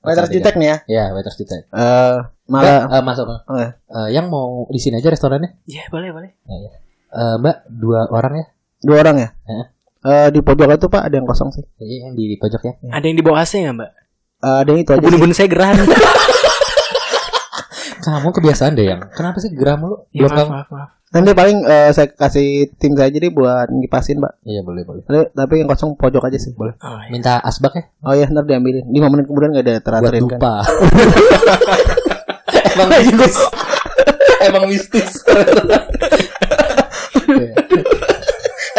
Waiters 0.00 0.32
jutek 0.32 0.56
nih 0.56 0.68
ya. 0.72 0.76
Ya, 0.88 1.04
waiters 1.12 1.36
jutek. 1.36 1.68
Eh, 1.68 2.16
Mbak, 2.48 2.62
malah 2.88 2.88
eh, 2.88 3.04
masuk. 3.04 3.26
Oh, 3.28 3.58
ya. 3.60 3.76
Eh, 3.76 4.08
yang 4.16 4.32
mau 4.32 4.64
di 4.72 4.80
sini 4.80 4.96
aja 4.96 5.12
restorannya? 5.12 5.60
iya 5.68 5.84
boleh 5.92 6.08
boleh. 6.08 6.30
Eh, 6.48 7.36
Mbak, 7.36 7.56
dua 7.68 8.08
orang 8.08 8.32
ya? 8.40 8.46
dua 8.80 8.96
orang 9.04 9.16
ya? 9.20 9.28
Heeh. 9.44 9.66
Eh, 10.00 10.28
di 10.32 10.40
pojok 10.40 10.72
itu 10.72 10.88
Pak 10.88 11.02
ada 11.04 11.14
yang 11.14 11.28
kosong 11.28 11.52
sih. 11.52 11.64
Iya, 11.76 12.08
yang 12.08 12.16
di 12.16 12.40
pojok 12.40 12.62
ya. 12.64 12.72
Ada 12.88 13.04
yang 13.04 13.16
di 13.20 13.24
bawah 13.24 13.44
AC 13.44 13.60
nggak 13.60 13.74
mbak? 13.76 13.90
Eh, 14.40 14.56
ada 14.64 14.68
yang 14.72 14.80
itu 14.80 14.90
aja 14.90 14.96
sih. 14.96 15.04
Ubun-ubun 15.04 15.32
saya 15.36 15.48
geran. 15.52 15.76
Kamu 18.00 18.32
kebiasaan 18.32 18.72
deh 18.80 18.86
yang. 18.88 19.00
Kenapa 19.12 19.44
sih 19.44 19.52
geram 19.52 19.84
lu? 19.84 20.08
Ya, 20.08 20.24
Belum 20.24 20.32
maaf, 20.32 20.48
maaf, 20.48 20.68
maaf. 20.72 20.88
Nanti 21.10 21.34
paling 21.36 21.58
eh, 21.66 21.90
saya 21.92 22.08
kasih 22.08 22.70
tim 22.80 22.96
saya 22.96 23.12
jadi 23.12 23.28
buat 23.28 23.68
ngipasin, 23.68 24.22
Pak. 24.24 24.40
Iya, 24.46 24.64
boleh, 24.64 24.88
boleh. 24.88 25.02
Tapi, 25.04 25.36
tapi 25.36 25.54
yang 25.60 25.68
kosong 25.68 25.98
pojok 26.00 26.22
aja 26.32 26.38
sih, 26.40 26.56
boleh. 26.56 26.78
Oh, 26.80 26.96
iya. 27.02 27.10
Minta 27.12 27.36
asbak 27.44 27.76
ya? 27.76 27.82
Oh 28.00 28.14
iya, 28.16 28.24
ntar 28.30 28.48
diambilin. 28.48 28.88
5 28.88 29.12
menit 29.12 29.26
kemudian 29.28 29.52
gak 29.52 29.64
ada 29.68 29.74
buat 29.76 29.84
teraturin 29.84 30.22
kan. 30.24 30.38
lupa. 30.40 30.54
Emang 32.72 32.88
mistis. 32.94 33.36
Emang 34.48 34.64
mistis. 34.70 35.10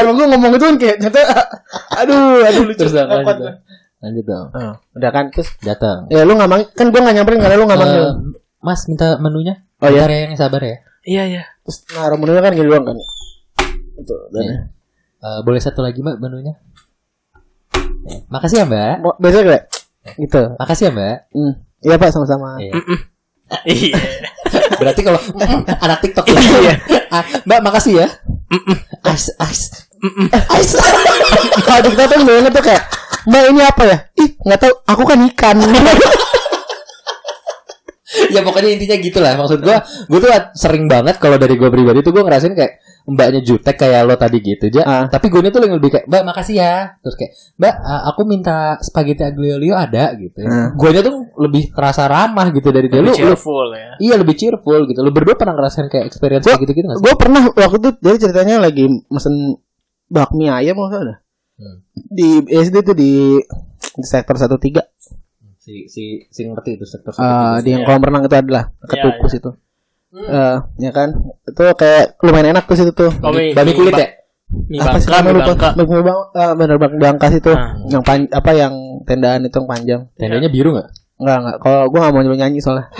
Emang 0.01 0.13
gue 0.13 0.25
ngomong 0.27 0.51
itu 0.51 0.65
kan 0.65 0.75
kayak 0.75 0.95
ternyata 0.97 1.21
aduh, 2.01 2.41
aduh 2.41 2.63
lucu. 2.65 2.79
Terus 2.79 2.93
dong, 2.93 3.07
lanjut 3.07 3.27
lah. 3.27 3.37
dong. 3.37 3.55
Lanjut 4.01 4.25
dong. 4.25 4.47
Oh, 4.51 4.73
udah 4.93 5.09
kan 5.09 5.25
terus 5.29 5.49
Datang. 5.59 6.09
ya 6.09 6.21
lu 6.21 6.33
nggak 6.33 6.49
kan 6.73 6.87
gue 6.87 6.99
nggak 6.99 7.15
nyamperin 7.15 7.39
karena 7.39 7.55
lu 7.55 7.65
nggak 7.65 7.79
manggil. 7.79 8.01
Eh, 8.01 8.13
mas 8.59 8.81
minta 8.85 9.07
menunya. 9.17 9.61
Oh, 9.77 9.87
iya? 9.87 10.05
Ya, 10.05 10.17
yang 10.25 10.35
sabar 10.35 10.61
ya. 10.61 10.77
Iya 11.01 11.23
iya. 11.27 11.43
Terus 11.61 11.77
naruh 11.91 12.17
menunya 12.17 12.41
kan 12.41 12.51
gini 12.51 12.65
doang 12.65 12.85
kan. 12.85 12.97
Itu. 13.95 14.15
dan- 14.29 14.41
Iya. 14.41 14.57
Eh, 15.21 15.39
boleh 15.41 15.59
satu 15.59 15.79
lagi 15.79 16.01
mbak 16.01 16.17
menunya? 16.17 16.57
Eh, 18.03 18.19
Makasih 18.27 18.57
ya 18.57 18.65
mbak. 18.65 19.05
Besok 19.17 19.41
gak? 19.45 19.63
Gitu. 20.17 20.41
Makasih 20.55 20.83
ya 20.83 20.91
mbak. 20.91 21.17
Hmm. 21.29 21.53
Iya 21.79 21.95
Pak 21.95 22.09
sama-sama. 22.09 22.57
Iya. 22.57 22.73
Iya. 23.67 23.99
Berarti 24.79 25.03
kalau 25.03 25.19
mm, 25.19 25.67
anak 25.83 25.99
TikTok 25.99 26.23
Iya. 26.23 26.79
Ah, 27.11 27.19
Mbak 27.43 27.59
makasih 27.61 27.99
ya. 27.99 28.07
Ice 29.05 29.27
ice. 29.35 29.90
Kalau 31.67 31.81
kita 31.85 32.03
tuh 32.07 32.19
banget 32.21 32.51
tuh 32.51 32.63
kayak 32.63 32.83
Mbak 33.21 33.43
ini 33.49 33.61
apa 33.61 33.81
ya? 33.85 33.97
Ih 34.17 34.29
nggak 34.39 34.59
tahu. 34.59 34.73
Aku 34.87 35.03
kan 35.05 35.19
ikan. 35.29 35.57
ya 38.11 38.43
pokoknya 38.43 38.75
intinya 38.75 38.97
gitulah 38.99 39.33
maksud 39.33 39.63
gua 39.63 39.79
gua 40.11 40.19
tuh 40.19 40.31
sering 40.51 40.85
banget 40.85 41.15
kalau 41.15 41.39
dari 41.39 41.55
gua 41.55 41.71
pribadi 41.71 42.03
tuh 42.03 42.11
gua 42.11 42.27
ngerasain 42.27 42.51
kayak 42.51 42.83
mbaknya 43.01 43.39
jutek 43.39 43.79
kayak 43.79 44.03
lo 44.03 44.13
tadi 44.13 44.37
gitu 44.41 44.67
aja 44.67 44.81
Ah. 44.83 45.05
tapi 45.07 45.31
gue 45.31 45.41
tuh 45.47 45.57
lebih 45.57 45.89
kayak 45.89 46.05
mbak 46.05 46.21
makasih 46.21 46.59
ya 46.59 46.75
terus 46.99 47.15
kayak 47.15 47.33
mbak 47.55 47.73
uh, 47.73 48.11
aku 48.11 48.21
minta 48.27 48.77
spaghetti 48.77 49.23
aglio 49.23 49.57
olio 49.57 49.73
ada 49.73 50.11
gitu 50.13 50.43
Ah. 50.43 50.69
gue 50.69 50.89
tuh 51.01 51.15
lebih 51.39 51.71
terasa 51.71 52.05
ramah 52.05 52.51
gitu 52.51 52.69
dari 52.69 52.91
dia 52.91 52.99
lu, 52.99 53.09
Lebih 53.09 53.15
lu 53.15 53.33
cheerful 53.33 53.67
ya. 53.73 53.91
iya 53.97 54.15
lebih 54.19 54.35
cheerful 54.35 54.85
gitu 54.85 54.99
lu 54.99 55.09
berdua 55.09 55.33
pernah 55.33 55.55
ngerasain 55.55 55.87
kayak 55.87 56.05
experience 56.05 56.45
Gua- 56.45 56.59
kayak 56.59 56.67
gitu 56.67 56.73
gitu 56.77 56.87
gue 56.93 57.13
pernah 57.15 57.41
waktu 57.49 57.77
itu 57.79 57.89
jadi 57.97 58.17
ceritanya 58.19 58.55
lagi 58.59 58.85
mesen 59.07 59.57
bakmi 60.11 60.51
ayam 60.51 60.75
mau 60.75 60.91
ada? 60.91 61.23
Hmm. 61.55 61.77
di 61.93 62.41
SD 62.43 62.81
tuh 62.81 62.91
di, 62.91 63.37
di 63.93 64.03
sektor 64.03 64.33
13 64.33 64.81
si 65.61 65.85
si 65.85 66.03
si 66.25 66.41
ngerti 66.43 66.73
itu 66.73 66.83
sektor 66.83 67.13
Eh, 67.13 67.55
di 67.61 67.69
yang 67.69 67.85
Iya. 67.85 67.87
kolam 67.87 68.01
renang 68.01 68.25
itu 68.25 68.33
adalah 68.33 68.73
Iya, 68.73 68.85
ketukus 68.89 69.33
itu. 69.37 69.51
Hmm. 70.09 70.25
Eh, 70.25 70.57
ya 70.81 70.91
kan? 70.91 71.09
Itu 71.45 71.63
kayak 71.71 72.17
lumayan 72.19 72.51
enak 72.51 72.65
tuh 72.65 72.75
situ 72.75 72.91
tuh. 72.91 73.13
Oh, 73.21 73.29
mie- 73.29 73.53
babi 73.53 73.71
mie 73.71 73.77
kulit 73.77 73.93
ya? 73.93 74.07
Mie 74.67 74.81
apa 74.81 74.97
sih 74.97 75.05
bangka, 75.05 75.21
mie 75.21 75.31
lupa? 75.31 75.45
bangka. 75.47 75.69
Bakmi 75.77 76.01
bang 76.01 76.19
eh, 76.33 76.51
bener 76.57 76.75
bang 76.75 76.93
bangkas 76.97 77.31
itu. 77.37 77.51
Ah. 77.53 77.77
yang 77.87 78.01
pan 78.01 78.25
apa 78.27 78.51
yang 78.51 78.73
tendaan 79.05 79.45
itu 79.45 79.53
yang 79.53 79.69
panjang. 79.69 80.01
Tendanya 80.17 80.49
biru 80.49 80.73
nggak? 80.73 80.89
Enggak 81.21 81.37
enggak 81.37 81.57
kalau 81.61 81.79
gue 81.87 81.99
nggak 82.01 82.11
mau 82.11 82.21
nyuruh 82.25 82.39
nyanyi 82.41 82.57
soalnya. 82.57 82.89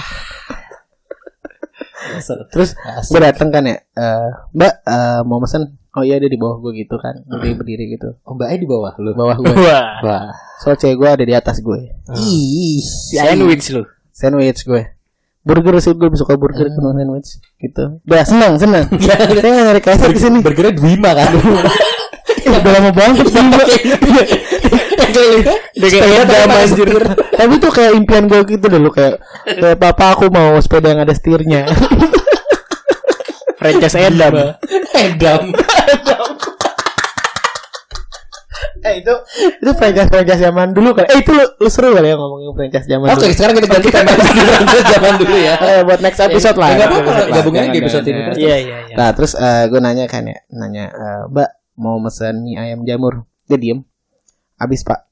Terus 2.53 2.77
gue 3.07 3.19
dateng 3.19 3.49
kan 3.49 3.63
ya 3.63 3.77
eh, 3.91 4.29
mbak 4.53 4.73
eh, 4.83 5.19
mau 5.25 5.41
mesen 5.41 5.80
oh 5.91 6.01
iya 6.01 6.15
dia 6.15 6.27
di 6.27 6.35
bawah 6.35 6.59
gue 6.59 6.71
gitu 6.77 6.95
kan. 6.95 7.19
Berdiri 7.25 7.53
berdiri 7.53 7.85
gitu. 7.91 8.15
Oh 8.21 8.33
mbaknya 8.33 8.57
di 8.57 8.67
bawah 8.67 8.93
lu? 8.95 9.11
Bawah 9.11 9.35
gue 9.37 9.51
Wah. 9.57 9.99
wah. 10.01 10.23
Soal 10.57 10.75
cewek 10.75 10.95
gue 10.95 11.09
ada 11.09 11.23
di 11.23 11.33
atas 11.33 11.59
gue 11.59 11.89
ih 12.13 12.79
Sandwich 13.11 13.71
lu. 13.71 13.83
sandwich 14.11 14.61
gue 14.63 14.83
burger 15.41 15.73
sih 15.77 15.91
gue 15.91 16.05
suka 16.13 16.37
burger 16.37 16.69
Hmm. 16.69 16.75
sama 16.77 16.89
sandwich 16.93 17.29
gitu. 17.57 17.83
Udah 18.03 18.23
senang 18.23 18.53
senang 18.55 18.85
saya 19.01 19.25
nggak 19.25 19.43
nyari 19.43 19.81
kaset 19.81 20.09
di 20.09 20.21
sini. 20.21 20.39
Burgernya 20.39 20.73
Dwima 20.73 21.11
kan? 21.11 21.29
Ih, 22.41 22.49
udah 22.51 22.71
lama 22.71 22.91
banget 22.91 23.25
sih 23.27 23.41
Sepeda 25.81 26.45
anjir. 26.47 26.87
tapi 27.31 27.53
tuh 27.57 27.71
kayak 27.71 27.91
impian 27.95 28.25
gue 28.25 28.39
gitu 28.47 28.65
dulu 28.65 28.89
kayak 28.89 29.19
kayak 29.43 29.77
papa 29.77 30.13
aku 30.13 30.29
mau 30.29 30.55
sepeda 30.57 30.87
yang 30.87 31.01
ada 31.01 31.11
setirnya 31.11 31.65
Franchise 33.61 33.97
Edam. 34.01 34.33
Edam 34.97 35.41
eh 38.81 38.97
itu 38.97 39.13
itu 39.61 39.71
franchise 39.77 40.09
franchise 40.09 40.41
zaman 40.41 40.73
dulu 40.73 40.97
kan 40.97 41.05
eh 41.05 41.21
itu 41.21 41.29
lu, 41.29 41.45
lu 41.61 41.69
seru 41.69 41.93
kali 41.93 42.09
ya 42.09 42.17
ngomongin 42.17 42.49
franchise 42.57 42.89
zaman 42.89 43.13
Oke, 43.13 43.29
dulu. 43.29 43.33
sekarang 43.37 43.53
kita 43.61 43.67
ganti 43.69 43.89
Franchise 43.93 44.87
zaman 44.89 45.13
dulu 45.21 45.35
ya. 45.37 45.53
Eh, 45.61 45.81
buat 45.85 45.99
next 46.01 46.21
episode 46.25 46.57
lah. 46.57 46.69
Ya, 46.73 46.75
nggak 46.81 46.89
apa-apa, 46.89 47.11
Jangan, 47.45 47.69
di 47.69 47.79
episode 47.79 48.05
ini. 48.09 48.21
terus. 48.25 48.37
Iya 48.41 48.55
iya 48.57 48.77
iya. 48.89 48.95
Nah 48.97 49.09
terus 49.13 49.31
gue 49.69 49.79
nanya 49.81 50.05
kan 50.09 50.23
ya. 50.25 50.37
Nanya 50.49 50.85
eh, 50.89 51.21
Mbak 51.29 51.49
mau 51.77 51.97
mesen 52.01 52.41
mie 52.41 52.57
ayam 52.57 52.81
jamur? 52.81 53.29
Dia 53.45 53.57
diem. 53.61 53.85
Habis 54.57 54.81
pak. 54.81 55.05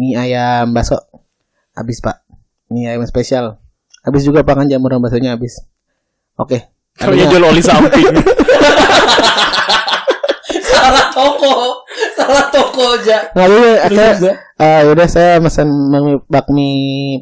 Mie 0.00 0.16
ayam 0.16 0.72
bakso. 0.72 0.96
Habis 1.76 2.00
pak. 2.00 2.24
Mie 2.72 2.88
ayam 2.88 3.04
spesial. 3.04 3.60
Habis 4.00 4.24
juga 4.24 4.40
pakan 4.48 4.64
jamur 4.72 4.96
dan 4.96 5.04
baksonya 5.04 5.36
habis. 5.36 5.60
Oke 6.40 6.72
dia 6.92 7.08
Tadinya- 7.08 7.30
jual 7.32 7.44
oli 7.48 7.62
samping. 7.64 8.12
Salah 10.72 11.06
toko. 11.14 11.84
Salah 12.12 12.44
toko 12.52 12.84
aja. 13.00 13.32
Nggak 13.32 13.48
dulu 13.48 13.68
akhirnya 13.80 14.32
eh, 14.60 14.80
Yaudah 14.84 15.08
saya 15.08 15.40
mesen 15.40 15.68
bakmi, 15.88 16.12
bakmi 16.28 16.68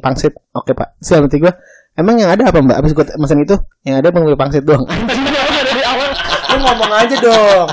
pangsit. 0.03 0.33
Oke 0.51 0.75
pak. 0.75 0.97
Saya 0.99 1.23
berarti 1.23 1.39
gue 1.39 1.53
Emang 1.95 2.15
yang 2.15 2.31
ada 2.31 2.47
apa 2.47 2.59
mbak? 2.63 2.77
Habis 2.79 2.91
gue 2.95 3.05
mesen 3.19 3.43
itu 3.43 3.55
Yang 3.83 3.95
ada 4.03 4.07
bakmi 4.11 4.35
pangsit 4.35 4.63
doang. 4.67 4.83
Dari 5.67 5.83
awal. 5.87 6.09
Lu 6.51 6.57
ngomong 6.59 6.91
aja 6.91 7.15
dong. 7.19 7.67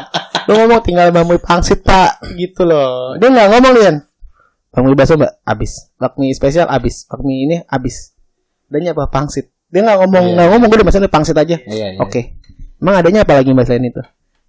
Lu 0.46 0.52
ngomong 0.64 0.80
tinggal 0.86 1.08
bakmi 1.10 1.36
pangsit 1.42 1.82
pak. 1.82 2.22
Gitu 2.38 2.62
loh. 2.62 3.18
Dia 3.18 3.28
nggak 3.30 3.48
ngomong 3.58 3.72
Lian. 3.74 3.96
Bakmi 4.70 4.94
bakso 4.94 5.18
mbak. 5.18 5.42
Habis. 5.42 5.90
Bakmi 5.98 6.30
spesial 6.36 6.70
habis. 6.70 7.08
Bakmi 7.10 7.34
ini 7.48 7.56
habis. 7.66 8.14
Adanya 8.68 8.92
apa 8.92 9.08
pangsit 9.08 9.48
Dia 9.68 9.80
nggak 9.84 9.98
ngomong 10.04 10.24
Iya. 10.24 10.34
nggak 10.34 10.48
ngomong 10.52 10.68
Gue 10.72 10.78
udah 10.80 10.88
mesen 10.88 11.04
pangsit 11.12 11.36
aja 11.36 11.56
Iya, 11.60 11.86
iya. 11.94 12.00
Oke 12.00 12.40
Emang 12.80 12.94
adanya 12.96 13.26
apa 13.26 13.36
lagi 13.36 13.50
selain 13.52 13.84
itu 13.84 14.02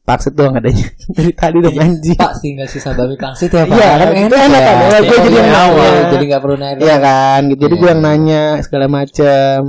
Pangsit 0.07 0.33
doang 0.33 0.57
adanya 0.57 0.87
Dari 1.15 1.31
tadi 1.37 1.57
dong 1.61 1.75
anjing 1.77 2.17
Pak 2.17 2.41
tinggal 2.41 2.65
sisa 2.65 2.97
babi 2.97 3.13
pangsit 3.13 3.53
ya 3.53 3.61
Pak. 3.67 3.77
Iya, 3.77 3.89
kan 3.93 4.07
itu 4.09 4.35
enak, 4.35 4.41
enak 4.41 4.61
ya. 4.61 4.73
kan, 4.73 4.89
ya, 4.89 4.99
gue 5.05 5.17
jadi 5.21 5.37
yang 5.37 5.49
iya, 5.49 5.53
nanya. 5.53 5.89
Jadi 6.09 6.23
nggak 6.25 6.41
perlu 6.41 6.55
nanya. 6.57 6.81
Iya 6.81 6.95
kan 6.97 7.39
gitu. 7.45 7.59
Jadi 7.61 7.73
gue 7.77 7.89
yang 7.93 8.01
nanya 8.01 8.43
segala 8.65 8.85
macam. 8.89 9.59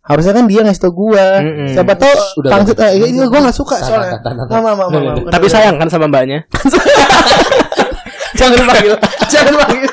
Harusnya 0.00 0.32
kan 0.38 0.44
dia 0.46 0.60
ngasih 0.62 0.82
tau 0.86 0.92
gue. 0.94 1.26
Siapa 1.74 1.92
tau 1.98 2.14
Udah, 2.38 2.50
pangsit 2.54 2.78
eh, 2.78 2.90
iya, 3.02 3.24
gue 3.26 3.40
gak 3.50 3.56
suka 3.56 3.76
soalnya. 3.82 4.22
Mama, 4.46 4.78
mama, 4.78 4.84
mama. 4.94 5.26
Tapi 5.26 5.46
sayang 5.50 5.74
kan 5.74 5.90
sama 5.90 6.06
mbaknya. 6.06 6.46
jangan 8.38 8.56
dipanggil. 8.62 8.94
jangan 9.26 9.50
dipanggil. 9.58 9.90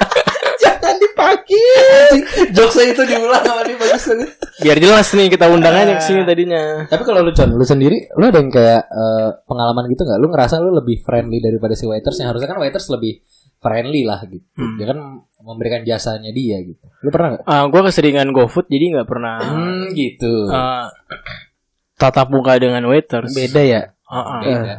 Jangan 0.87 1.03
dipanggil. 1.03 2.11
Jokesnya 2.55 2.85
itu 2.95 3.03
diulang 3.03 3.43
sama 3.43 3.61
dia 3.67 3.75
bagus 3.75 4.03
banget. 4.07 4.29
Biar 4.57 4.77
jelas 4.79 5.07
nih 5.11 5.27
kita 5.27 5.45
undang 5.51 5.75
aja 5.75 5.93
ke 5.93 6.03
sini 6.03 6.23
tadinya. 6.23 6.87
Tapi 6.87 7.03
kalau 7.03 7.19
lu 7.21 7.35
Con, 7.35 7.51
lu 7.51 7.61
sendiri, 7.61 8.07
lu 8.15 8.23
ada 8.23 8.39
yang 8.39 8.47
kayak 8.47 8.87
eh, 8.87 9.29
pengalaman 9.43 9.91
gitu 9.91 10.01
nggak? 10.01 10.19
Lu 10.23 10.27
ngerasa 10.31 10.63
lu 10.63 10.71
lebih 10.71 11.03
friendly 11.03 11.43
daripada 11.43 11.75
si 11.75 11.83
waiters 11.83 12.17
yang 12.17 12.31
harusnya 12.31 12.47
kan 12.47 12.57
waiters 12.57 12.87
lebih 12.87 13.19
friendly 13.59 14.07
lah 14.07 14.23
gitu. 14.25 14.47
Hmm. 14.55 14.79
Dia 14.79 14.85
kan 14.95 14.99
memberikan 15.43 15.81
jasanya 15.83 16.31
dia 16.31 16.63
gitu. 16.63 16.85
Lu 17.03 17.09
pernah 17.11 17.35
nggak? 17.35 17.43
Ah, 17.45 17.67
gue 17.67 17.81
keseringan 17.83 18.31
GoFood 18.31 18.71
jadi 18.71 18.85
nggak 18.97 19.07
pernah 19.09 19.35
Hmm, 19.43 19.83
gitu. 19.91 20.47
ah, 20.49 20.87
tatap 21.97 22.31
muka 22.31 22.55
dengan 22.57 22.85
waiters. 22.87 23.33
Beda 23.33 23.61
ya. 23.61 23.81
Ah, 24.07 24.17
ah. 24.17 24.39
Beda. 24.39 24.73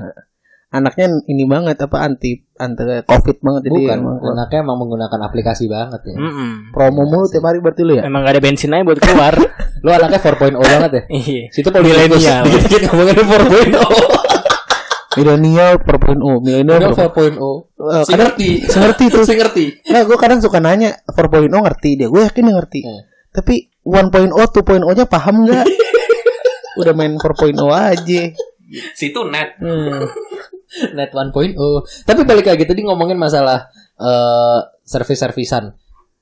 Anaknya 0.68 1.24
ini 1.24 1.48
banget 1.48 1.80
apa 1.80 2.04
anti 2.04 2.44
anti 2.60 2.84
covid 3.08 3.40
banget 3.40 3.72
jadi 3.72 3.80
Bukan, 3.88 3.98
emang 4.04 4.16
anaknya 4.20 4.58
emang 4.68 4.78
menggunakan 4.84 5.20
aplikasi 5.24 5.64
banget 5.64 6.12
ya. 6.12 6.16
Mm-mm. 6.20 6.76
promo 6.76 7.08
mulu 7.08 7.24
tiap 7.24 7.48
hari 7.48 7.64
berarti 7.64 7.82
lu 7.88 7.96
ya. 7.96 8.04
Emang 8.04 8.20
gak 8.20 8.36
ada 8.36 8.42
bensin 8.44 8.76
aja 8.76 8.84
buat 8.84 9.00
keluar. 9.00 9.32
Lu 9.86 9.94
anaknya 9.94 10.18
4.0 10.18 10.58
banget 10.58 10.90
ya. 10.90 11.02
Iya. 11.06 11.42
Situ 11.54 11.68
milenial. 11.70 11.86
Milenial. 11.86 12.42
Dikit-dikit 12.50 12.80
ngomongin 12.90 13.16
4.0. 13.16 13.78
Milenial 15.18 15.72
4.0, 15.82 16.44
milenial 16.44 16.78
Udah 16.78 16.90
4.0. 16.94 17.38
4.0. 17.38 17.38
Eh, 17.38 18.04
kadang 18.04 18.18
ngerti. 18.18 18.50
ngerti 18.68 19.04
tuh. 19.10 19.24
Si 19.24 19.34
ngerti. 19.34 19.64
Nah, 19.90 20.02
gue 20.06 20.18
kadang 20.20 20.38
suka 20.38 20.58
nanya 20.60 20.94
4.0 21.10 21.48
ngerti 21.48 21.90
dia. 21.98 22.06
Gue 22.10 22.22
yakin 22.22 22.42
dia 22.44 22.54
ngerti. 22.54 22.80
Hmm. 22.86 23.02
Tapi 23.32 23.54
1.0, 23.82 24.34
2.0 24.34 24.98
nya 24.98 25.06
paham 25.08 25.36
nggak? 25.48 25.64
Udah 26.82 26.92
main 26.94 27.16
4.0 27.16 27.56
aja. 27.72 28.22
Situ 28.94 29.20
net. 29.26 29.56
Hmm. 29.58 30.06
Net 30.96 31.10
1.0. 31.10 31.32
Tapi 32.04 32.20
balik 32.22 32.46
lagi 32.46 32.64
tadi 32.64 32.80
ngomongin 32.82 33.16
masalah 33.16 33.68
eh 33.94 34.58
servis-servisan. 34.82 35.72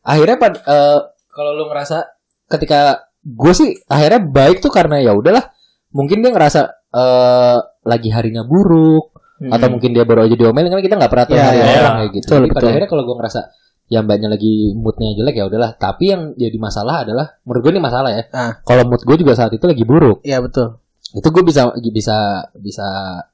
Akhirnya 0.03 0.37
pad- 0.37 0.63
eh, 0.63 0.99
kalau 1.29 1.51
lu 1.53 1.67
ngerasa 1.67 2.07
ketika 2.47 3.05
gue 3.21 3.53
sih 3.53 3.75
akhirnya 3.85 4.23
baik 4.23 4.59
tuh 4.59 4.71
karena 4.71 5.03
ya 5.03 5.13
udahlah 5.13 5.51
mungkin 5.91 6.23
dia 6.23 6.31
ngerasa 6.31 6.61
eh 6.89 7.59
lagi 7.83 8.09
harinya 8.09 8.43
buruk 8.43 9.15
Hmm. 9.37 9.53
atau 9.53 9.69
mungkin 9.69 9.93
dia 9.93 10.09
baru 10.09 10.25
aja 10.25 10.33
diomelin 10.33 10.73
kan 10.73 10.81
kita 10.81 10.97
nggak 10.97 11.13
pernah 11.13 11.27
tahu 11.29 11.37
Ya, 11.37 11.45
hari 11.45 11.59
ya, 11.61 11.65
orang 11.69 11.77
ya. 11.77 11.93
kayak 11.93 12.13
gitu. 12.17 12.25
Betul, 12.25 12.41
Jadi 12.41 12.55
pada 12.57 12.67
akhirnya 12.73 12.89
kalau 12.89 13.03
gue 13.05 13.17
ngerasa 13.21 13.41
ya 13.87 13.99
mbaknya 14.01 14.29
lagi 14.33 14.53
moodnya 14.73 15.09
jelek 15.13 15.35
ya 15.37 15.45
udahlah. 15.45 15.71
Tapi 15.77 16.05
yang 16.09 16.23
jadi 16.33 16.57
masalah 16.57 16.97
adalah 17.05 17.27
menurut 17.45 17.61
gue 17.61 17.73
ini 17.77 17.83
masalah 17.85 18.11
ya. 18.11 18.23
Ah. 18.33 18.53
Kalau 18.65 18.89
mood 18.89 19.05
gue 19.05 19.17
juga 19.21 19.37
saat 19.37 19.53
itu 19.53 19.61
lagi 19.69 19.85
buruk 19.85 20.25
Iya 20.25 20.41
betul. 20.41 20.81
Itu 21.09 21.29
gue 21.29 21.43
bisa 21.43 21.63
bisa 21.87 22.17
bisa 22.53 22.87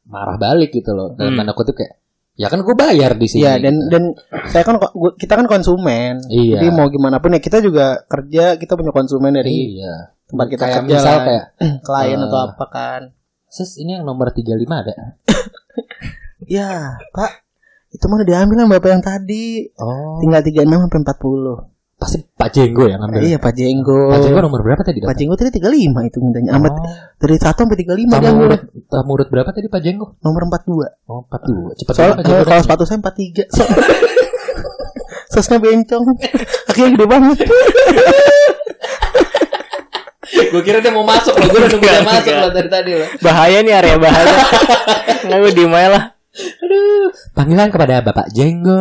marah 0.05 0.37
balik 0.37 0.69
gitu 0.71 0.93
loh 0.93 1.13
dalam 1.13 1.33
Hmm. 1.33 1.41
tanda 1.41 1.53
kutip 1.53 1.73
kayak 1.75 1.97
ya 2.33 2.47
kan 2.47 2.59
gue 2.59 2.75
bayar 2.75 3.13
di 3.13 3.27
sini 3.27 3.43
Iya 3.43 3.53
dan 3.59 3.75
gitu. 3.75 3.89
dan 3.89 4.03
saya 4.47 4.63
kan 4.63 4.77
gua- 4.79 5.15
kita 5.15 5.33
kan 5.35 5.47
konsumen. 5.47 6.21
Iya. 6.27 6.59
Jadi 6.59 6.69
mau 6.71 6.89
gimana 6.89 7.17
pun 7.17 7.31
ya 7.31 7.39
kita 7.39 7.61
juga 7.61 8.03
kerja 8.05 8.57
kita 8.57 8.73
punya 8.73 8.91
konsumen 8.91 9.33
dari 9.33 9.53
iya 9.77 10.13
tempat 10.25 10.47
kita 10.49 10.63
kayak 10.63 10.77
kerja 10.83 10.89
misal 10.91 11.15
lah. 11.15 11.25
kayak 11.25 11.45
klien 11.87 12.17
eh, 12.17 12.25
atau 12.27 12.39
apa 12.43 12.65
kan. 12.67 13.03
sis 13.47 13.77
ini 13.77 13.95
yang 13.95 14.05
nomor 14.05 14.29
35 14.29 14.49
ada 14.67 14.95
Ya 16.49 16.97
Pak 17.11 17.33
itu 17.91 18.05
mana 18.07 18.25
diambil 18.25 18.57
sama 18.59 18.73
bapak 18.75 18.91
yang 18.91 19.05
tadi 19.05 19.69
oh 19.77 20.17
tinggal 20.19 20.41
36 20.41 20.65
sampai 20.65 20.99
40 21.05 21.72
pasti 22.03 22.19
Pak 22.27 22.51
Jenggo 22.51 22.85
yang 22.91 22.99
ngambil 22.99 23.21
iya 23.23 23.39
Pak 23.39 23.55
Jenggo 23.55 24.11
Pak 24.11 24.21
Jenggo 24.27 24.41
nomor 24.43 24.61
berapa 24.67 24.83
tadi 24.83 24.99
Pak? 24.99 25.15
Jenggo 25.15 25.39
tadi 25.39 25.55
35 25.55 26.09
itu 26.11 26.19
mintanya 26.19 26.51
Amat 26.59 26.75
oh, 26.75 26.83
dari 27.23 27.39
1 27.39 27.47
sampai 27.47 27.77
35 27.79 27.87
dia 27.87 28.19
tamu 28.19 28.43
urut 28.51 28.63
tamu 28.91 29.11
urut 29.15 29.29
berapa 29.31 29.51
tadi 29.55 29.67
Pak 29.71 29.81
Jenggo 29.87 30.19
nomor 30.27 30.43
42 30.51 30.83
oh 31.07 31.23
42 31.31 31.79
cepet 31.79 31.93
Soal, 31.95 32.11
banget 32.11 32.17
Pak 32.19 32.25
Jenggo 32.27 32.43
kalau 32.43 32.59
datang. 32.59 32.67
sepatu 32.67 32.83
saya 32.83 32.99
43 32.99 33.47
so, 33.55 33.63
Sosnya 35.33 35.65
bencong 35.65 36.05
Akhirnya 36.69 36.91
gede 36.93 37.07
banget 37.09 37.39
Gue 40.53 40.63
kira 40.65 40.81
dia 40.81 40.93
mau 40.93 41.05
masuk 41.05 41.33
loh. 41.37 41.49
Gue 41.49 41.61
udah 41.61 41.71
nunggu 41.73 41.89
dia 41.89 42.05
masuk 42.05 42.33
enggak. 42.33 42.41
loh 42.45 42.51
dari 42.53 42.69
tadi 42.69 42.93
loh. 42.97 43.09
Bahaya 43.21 43.59
nih 43.61 43.73
area 43.73 43.97
bahaya. 44.01 44.37
Nggak 45.29 45.39
gue 45.45 45.53
diem 45.57 45.73
aja 45.77 45.89
lah. 45.93 46.05
Aduh. 46.33 47.09
Panggilan 47.37 47.69
kepada 47.69 48.01
Bapak 48.01 48.33
Jenggo. 48.33 48.81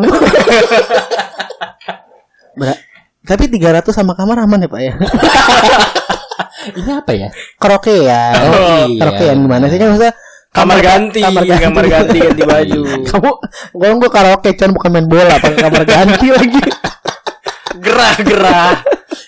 Ber- 2.60 2.91
Tapi 3.22 3.44
300 3.54 3.86
sama 3.94 4.18
kamar 4.18 4.44
aman 4.46 4.66
ya 4.66 4.70
Pak 4.70 4.82
ya? 4.82 4.94
Ini 6.82 6.92
apa 6.94 7.12
ya? 7.14 7.30
Karaoke 7.58 8.06
ya. 8.06 8.34
Oh, 8.38 8.86
iya. 8.90 9.00
Karaokean 9.02 9.38
gimana 9.46 9.66
sih 9.70 9.78
kan 9.78 9.94
maksudnya 9.94 10.14
Kamar 10.52 10.84
ganti, 10.84 11.24
kamar 11.24 11.48
ganti, 11.48 11.64
kamar 11.64 11.86
ganti, 11.88 12.20
ganti 12.20 12.44
baju. 12.44 12.82
Kamu 13.10 13.32
gua 13.72 13.90
gua 13.96 14.10
karaoke 14.12 14.52
kan 14.60 14.76
bukan 14.76 14.92
main 14.92 15.08
bola 15.08 15.40
pakai 15.40 15.64
kamar 15.64 15.84
ganti 15.88 16.28
lagi. 16.36 16.62
Gerah, 17.80 18.16
gerah. 18.20 18.72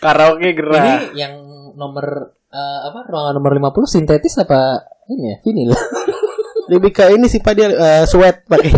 Karaoke 0.04 0.52
gerah. 0.52 0.84
Ini 0.84 0.96
yang 1.16 1.34
nomor 1.80 2.36
eh, 2.52 2.80
apa? 2.92 3.08
Ruangan 3.08 3.40
nomor 3.40 3.56
50 3.56 3.88
sintetis 3.88 4.36
apa 4.36 4.84
ini 5.08 5.32
ya? 5.32 5.36
Vinil. 5.48 5.72
Lebih 6.68 6.92
ke 6.92 7.16
ini 7.16 7.32
sih 7.32 7.40
Pak 7.40 7.54
dia 7.56 7.72
eh, 7.72 8.04
sweat 8.04 8.44
pakai. 8.44 8.76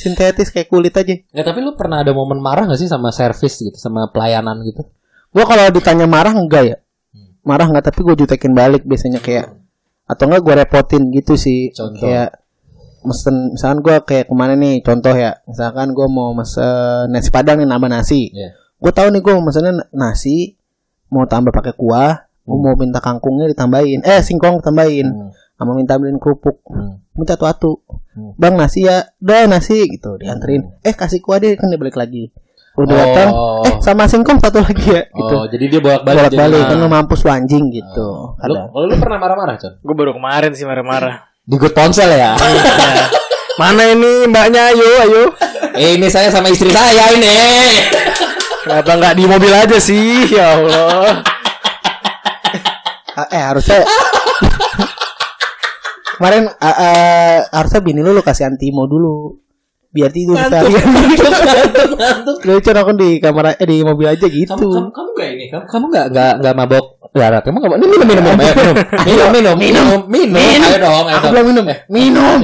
Sintetis 0.00 0.48
kayak 0.48 0.72
kulit 0.72 0.96
aja. 0.96 1.12
Nggak, 1.28 1.44
tapi 1.44 1.58
lu 1.60 1.76
pernah 1.76 2.00
ada 2.00 2.16
momen 2.16 2.40
marah 2.40 2.64
gak 2.64 2.80
sih 2.80 2.88
sama 2.88 3.12
servis 3.12 3.60
gitu, 3.60 3.76
sama 3.76 4.08
pelayanan 4.08 4.64
gitu? 4.64 4.88
Gua 5.28 5.44
kalau 5.44 5.68
ditanya 5.68 6.08
marah 6.08 6.32
enggak 6.32 6.62
ya? 6.64 6.76
Marah 7.44 7.68
enggak 7.68 7.92
tapi 7.92 8.00
gue 8.00 8.16
jutekin 8.16 8.52
balik 8.52 8.82
biasanya 8.84 9.20
kayak 9.20 9.52
atau 10.08 10.24
enggak 10.24 10.40
gue 10.40 10.54
repotin 10.64 11.02
gitu 11.12 11.36
sih. 11.36 11.68
Contoh. 11.70 12.00
Kayak 12.00 12.40
mesen 13.00 13.56
misalkan 13.56 13.80
gue 13.80 13.96
kayak 14.04 14.24
ke 14.28 14.34
mana 14.36 14.52
nih 14.52 14.84
contoh 14.84 15.16
ya 15.16 15.40
misalkan 15.48 15.96
gue 15.96 16.04
mau 16.04 16.36
mesen 16.36 17.08
nasi 17.08 17.32
padang 17.32 17.56
nih 17.56 17.64
nambah 17.64 17.88
nasi 17.88 18.28
Iya. 18.28 18.52
gue 18.76 18.92
tahu 18.92 19.08
nih 19.08 19.24
gue 19.24 19.32
mau 19.40 19.44
mesennya 19.48 19.88
nasi 19.88 20.60
mau 21.08 21.24
tambah 21.24 21.48
pakai 21.48 21.72
kuah 21.80 22.28
gue 22.44 22.58
mau 22.60 22.76
minta 22.76 23.00
kangkungnya 23.00 23.48
ditambahin 23.48 24.04
eh 24.04 24.20
singkong 24.20 24.60
ditambahin 24.60 25.08
Hmm. 25.16 25.32
Sama 25.60 25.76
minta 25.76 25.94
beliin 25.94 26.16
kerupuk 26.16 26.64
Hmm. 26.64 27.04
minta 27.12 27.36
tuh 27.36 27.44
atu 27.44 27.72
Hmm. 28.10 28.32
bang 28.34 28.56
nasi 28.56 28.82
ya 28.82 29.12
udah 29.14 29.44
nasi 29.46 29.84
gitu 29.86 30.16
dianterin 30.16 30.72
eh 30.80 30.90
kasih 30.90 31.20
kuah 31.20 31.36
deh 31.36 31.52
kan 31.54 31.68
dia 31.68 31.76
balik 31.76 31.94
lagi 31.94 32.32
udah 32.72 32.88
Oh. 32.88 32.98
datang 32.98 33.28
eh 33.62 33.74
sama 33.78 34.06
singkong 34.06 34.40
satu 34.40 34.58
lagi 34.58 34.86
ya 34.88 35.04
gitu 35.06 35.34
Oh, 35.36 35.44
jadi 35.44 35.64
dia 35.68 35.80
bolak-balik. 35.80 36.16
bolak 36.18 36.32
balik 36.34 36.56
jadi- 36.56 36.70
kan 36.70 36.76
lu 36.76 36.88
mampus 36.88 37.20
lu 37.20 37.30
anjing 37.30 37.64
gitu 37.68 38.08
Lu, 38.08 38.34
kadang 38.34 38.66
kalau 38.68 38.86
lu 38.86 38.94
pernah 38.96 39.18
marah-marah, 39.18 39.54
Con? 39.54 39.72
Gue 39.78 39.94
baru 39.94 40.12
kemarin 40.12 40.50
sih 40.50 40.64
marah-marah. 40.64 41.28
Di 41.42 41.56
good 41.56 41.70
ponsel 41.70 42.08
ya? 42.08 42.38
Mana 43.56 43.84
ini 43.86 44.24
mbaknya? 44.24 44.70
Ayo, 44.70 44.86
ayo. 45.02 45.22
eh, 45.72 45.94
ini 45.94 46.08
saya 46.08 46.30
sama 46.30 46.48
istri 46.48 46.70
saya 46.70 47.10
ini. 47.12 47.28
Kenapa 48.62 48.92
nggak 48.94 49.14
di 49.14 49.24
mobil 49.24 49.50
aja 49.50 49.76
sih? 49.76 50.30
Ya 50.30 50.56
Allah. 50.56 51.20
Ah, 53.12 53.26
eh 53.28 53.42
harusnya 53.42 53.82
kemarin 56.20 56.52
ah, 56.60 56.76
ah, 56.76 57.38
harusnya 57.48 57.80
bini 57.80 58.04
lu 58.04 58.12
lu 58.12 58.20
kasih 58.20 58.52
antimo 58.52 58.84
dulu. 58.84 59.40
Biar 59.90 60.12
tidur 60.14 60.38
Ngantuk, 60.38 60.70
ngantuk, 60.70 62.38
ngantuk. 62.46 62.76
aku 62.78 62.92
di 62.94 63.18
kamar 63.18 63.58
eh 63.58 63.66
di 63.66 63.82
mobil 63.82 64.06
aja 64.06 64.22
gitu. 64.28 64.54
Kamu, 64.54 64.70
kamu, 64.70 64.88
kamu 64.94 65.10
gak 65.18 65.28
ini? 65.34 65.44
Kamu, 65.50 65.64
kamu 65.66 65.84
gak, 65.90 66.06
gak, 66.14 66.34
gak 66.44 66.54
mabok? 66.54 66.86
Darat? 67.10 67.42
Kamu 67.42 67.58
gak 67.58 67.70
minum, 67.74 67.88
minum, 67.90 68.06
minum, 68.06 68.22
minum, 68.38 68.76
ayo, 68.78 69.24
minum, 69.34 69.56
minum, 69.58 69.58
minum, 69.58 70.00
minum, 70.06 70.38
minum, 70.38 70.68
ayo 70.70 70.78
dong, 70.78 71.06
ayo 71.10 71.16
aku 71.18 71.42
minum. 71.42 71.64
Eh, 71.66 71.78
minum. 71.90 72.38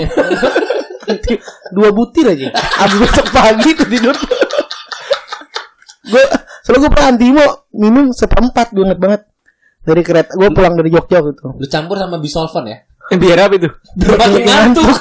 Dua 1.76 1.88
butir 1.94 2.26
aja. 2.34 2.50
Abis 2.82 2.98
besok 2.98 3.26
pagi 3.30 3.70
tuh 3.78 3.86
tidur. 3.86 4.16
Gue 6.06 6.24
selalu 6.66 6.78
gue 6.82 6.90
pernah 6.90 7.08
antimo 7.14 7.44
minum 7.74 8.10
seperempat 8.10 8.74
gue 8.74 8.82
inget 8.90 8.98
banget. 8.98 9.22
Dari 9.86 10.02
kereta 10.02 10.34
gue 10.34 10.50
pulang 10.50 10.74
dari 10.74 10.90
Jogja 10.90 11.22
gitu 11.22 11.54
Lu 11.54 11.66
campur 11.70 11.94
sama 11.94 12.18
bisolvan 12.18 12.66
ya? 12.66 12.82
Biar 13.14 13.38
apa 13.46 13.54
itu? 13.54 13.68
Biar 13.94 14.16
makin 14.18 14.42
ngantuk. 14.42 14.98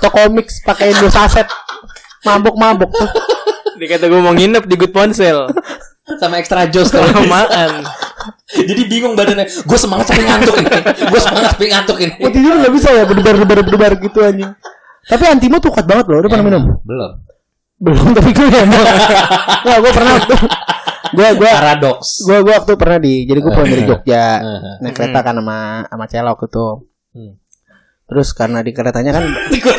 toko 0.00 0.32
mix 0.32 0.64
pakai 0.64 0.96
Indo 0.96 1.12
saset 1.12 1.44
mabuk 2.24 2.56
mabuk 2.56 2.88
tuh 2.88 3.10
Dikata 3.80 4.12
gue 4.12 4.20
mau 4.20 4.36
nginep 4.36 4.68
di 4.68 4.76
Good 4.76 4.92
Ponsel. 4.92 5.48
Sama 6.20 6.36
extra 6.36 6.68
jos 6.68 6.92
kalau 6.92 7.08
Kelamaan. 7.16 7.80
Jadi 8.52 8.82
bingung 8.84 9.16
badannya. 9.16 9.48
Gue 9.48 9.78
semangat 9.80 10.12
tapi 10.12 10.28
ngantuk 10.28 10.52
ini. 10.60 10.68
Gue 11.08 11.16
semangat 11.16 11.56
tapi 11.56 11.72
ngantuk 11.72 11.96
ini. 11.96 12.12
Gue 12.20 12.28
tidur 12.28 12.60
gak 12.60 12.72
bisa 12.76 12.92
ya 12.92 13.08
berdebar 13.08 13.40
debar 13.40 13.64
berdebar 13.64 13.92
gitu 13.96 14.20
anjing. 14.20 14.52
Tapi 15.08 15.24
antimo 15.32 15.56
tuh 15.64 15.72
kuat 15.72 15.88
banget 15.88 16.12
loh. 16.12 16.20
Udah 16.20 16.28
pernah 16.28 16.44
minum? 16.44 16.62
Belum. 16.84 17.24
Belum 17.80 18.12
tapi 18.12 18.36
gue 18.36 18.52
emang. 18.52 18.84
Nah, 19.64 19.76
gue 19.80 19.92
pernah 19.96 20.14
gue 21.12 21.28
gue 21.36 21.50
Paradoks. 21.50 22.08
gue 22.26 22.38
gue 22.42 22.54
waktu 22.54 22.72
pernah 22.74 22.98
di 22.98 23.24
jadi 23.24 23.38
gue 23.38 23.52
pulang 23.52 23.70
dari 23.70 23.84
Jogja 23.86 24.24
Heeh. 24.38 24.74
naik 24.82 24.94
kereta 24.94 25.20
kan 25.20 25.34
sama 25.38 25.58
sama 25.88 26.04
celok 26.06 26.38
itu. 26.46 26.66
Hmm. 27.14 27.32
Terus 28.10 28.28
karena 28.34 28.58
di 28.62 28.70
keretanya 28.74 29.12
kan 29.14 29.24
Gue 29.64 29.76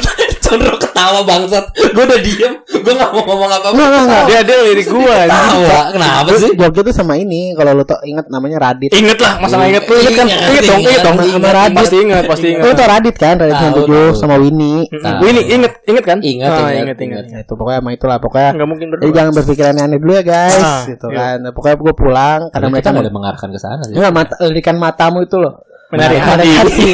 condro 0.51 0.75
ketawa 0.75 1.19
bangsat. 1.23 1.65
Gue 1.71 2.03
udah 2.03 2.19
diem. 2.19 2.53
Gue 2.61 2.93
gak 2.93 3.09
mau 3.09 3.23
ngomong 3.23 3.47
apa-apa. 3.49 3.71
Enggak, 3.73 4.01
enggak. 4.01 4.23
Dia 4.27 4.39
dia 4.43 4.57
lirik 4.61 4.85
gue. 4.85 5.17
Tawa. 5.23 5.81
Kenapa 5.89 6.29
sih? 6.35 6.51
Jogja 6.53 6.81
tuh 6.83 6.93
sama 6.93 7.13
ini 7.15 7.53
kalau 7.53 7.71
lo 7.73 7.83
tau 7.83 8.03
inget 8.03 8.27
namanya 8.27 8.57
Radit. 8.61 8.91
Ingat 8.91 9.17
lah, 9.17 9.33
masa 9.37 9.55
nggak 9.55 9.69
inget? 9.69 9.83
Lu 9.83 9.95
inget 9.97 10.13
kan? 10.13 10.27
Inget 10.27 10.63
dong, 10.63 10.81
inget 10.81 11.01
dong. 11.01 11.17
ingat, 11.17 11.53
Radit. 11.55 11.77
Pasti 11.77 11.95
ingat, 11.97 12.23
pasti 12.25 12.47
Lo 12.49 12.57
ingat. 12.61 12.75
tau 12.75 12.87
Radit 12.87 13.15
kan 13.15 13.35
Radit 13.37 13.55
Tahu, 13.55 13.71
97 13.71 13.87
tahu. 13.87 14.07
sama 14.13 14.35
Winnie. 14.35 14.81
Ini 14.91 15.41
inget, 15.49 15.73
inget 15.85 16.03
kan? 16.03 16.17
Ingat, 16.19 16.49
Ah, 16.49 16.57
ingat, 16.69 16.75
inget, 16.83 16.97
inget. 16.99 17.23
Nah, 17.27 17.39
itu 17.39 17.53
pokoknya 17.53 17.79
sama 17.79 17.91
itulah 17.91 18.17
pokoknya. 18.17 18.51
Nggak 18.53 18.67
mungkin 18.67 18.87
Jadi 18.87 18.93
berdua. 18.99 19.15
jangan 19.15 19.31
berpikir 19.33 19.63
aneh-aneh 19.65 19.97
dulu 19.97 20.11
ya 20.11 20.23
guys, 20.23 20.59
Ah, 20.59 20.81
gitu 20.85 21.07
iya. 21.07 21.17
kan. 21.17 21.37
Pokoknya 21.51 21.77
gue 21.77 21.93
pulang 21.93 22.39
karena 22.49 22.67
mereka 22.67 22.81
kita 22.81 22.89
nggak 22.91 23.05
ada 23.05 23.13
mengarahkan 23.13 23.49
ke 23.49 23.59
sana 23.59 23.81
sih. 23.83 23.93
Enggak 23.93 24.11
mata 24.11 24.33
lirikan 24.43 24.75
matamu 24.75 25.17
itu 25.21 25.37
loh. 25.37 25.53
Menarik 25.89 26.19
Menarik 26.19 26.47
hati. 26.57 26.89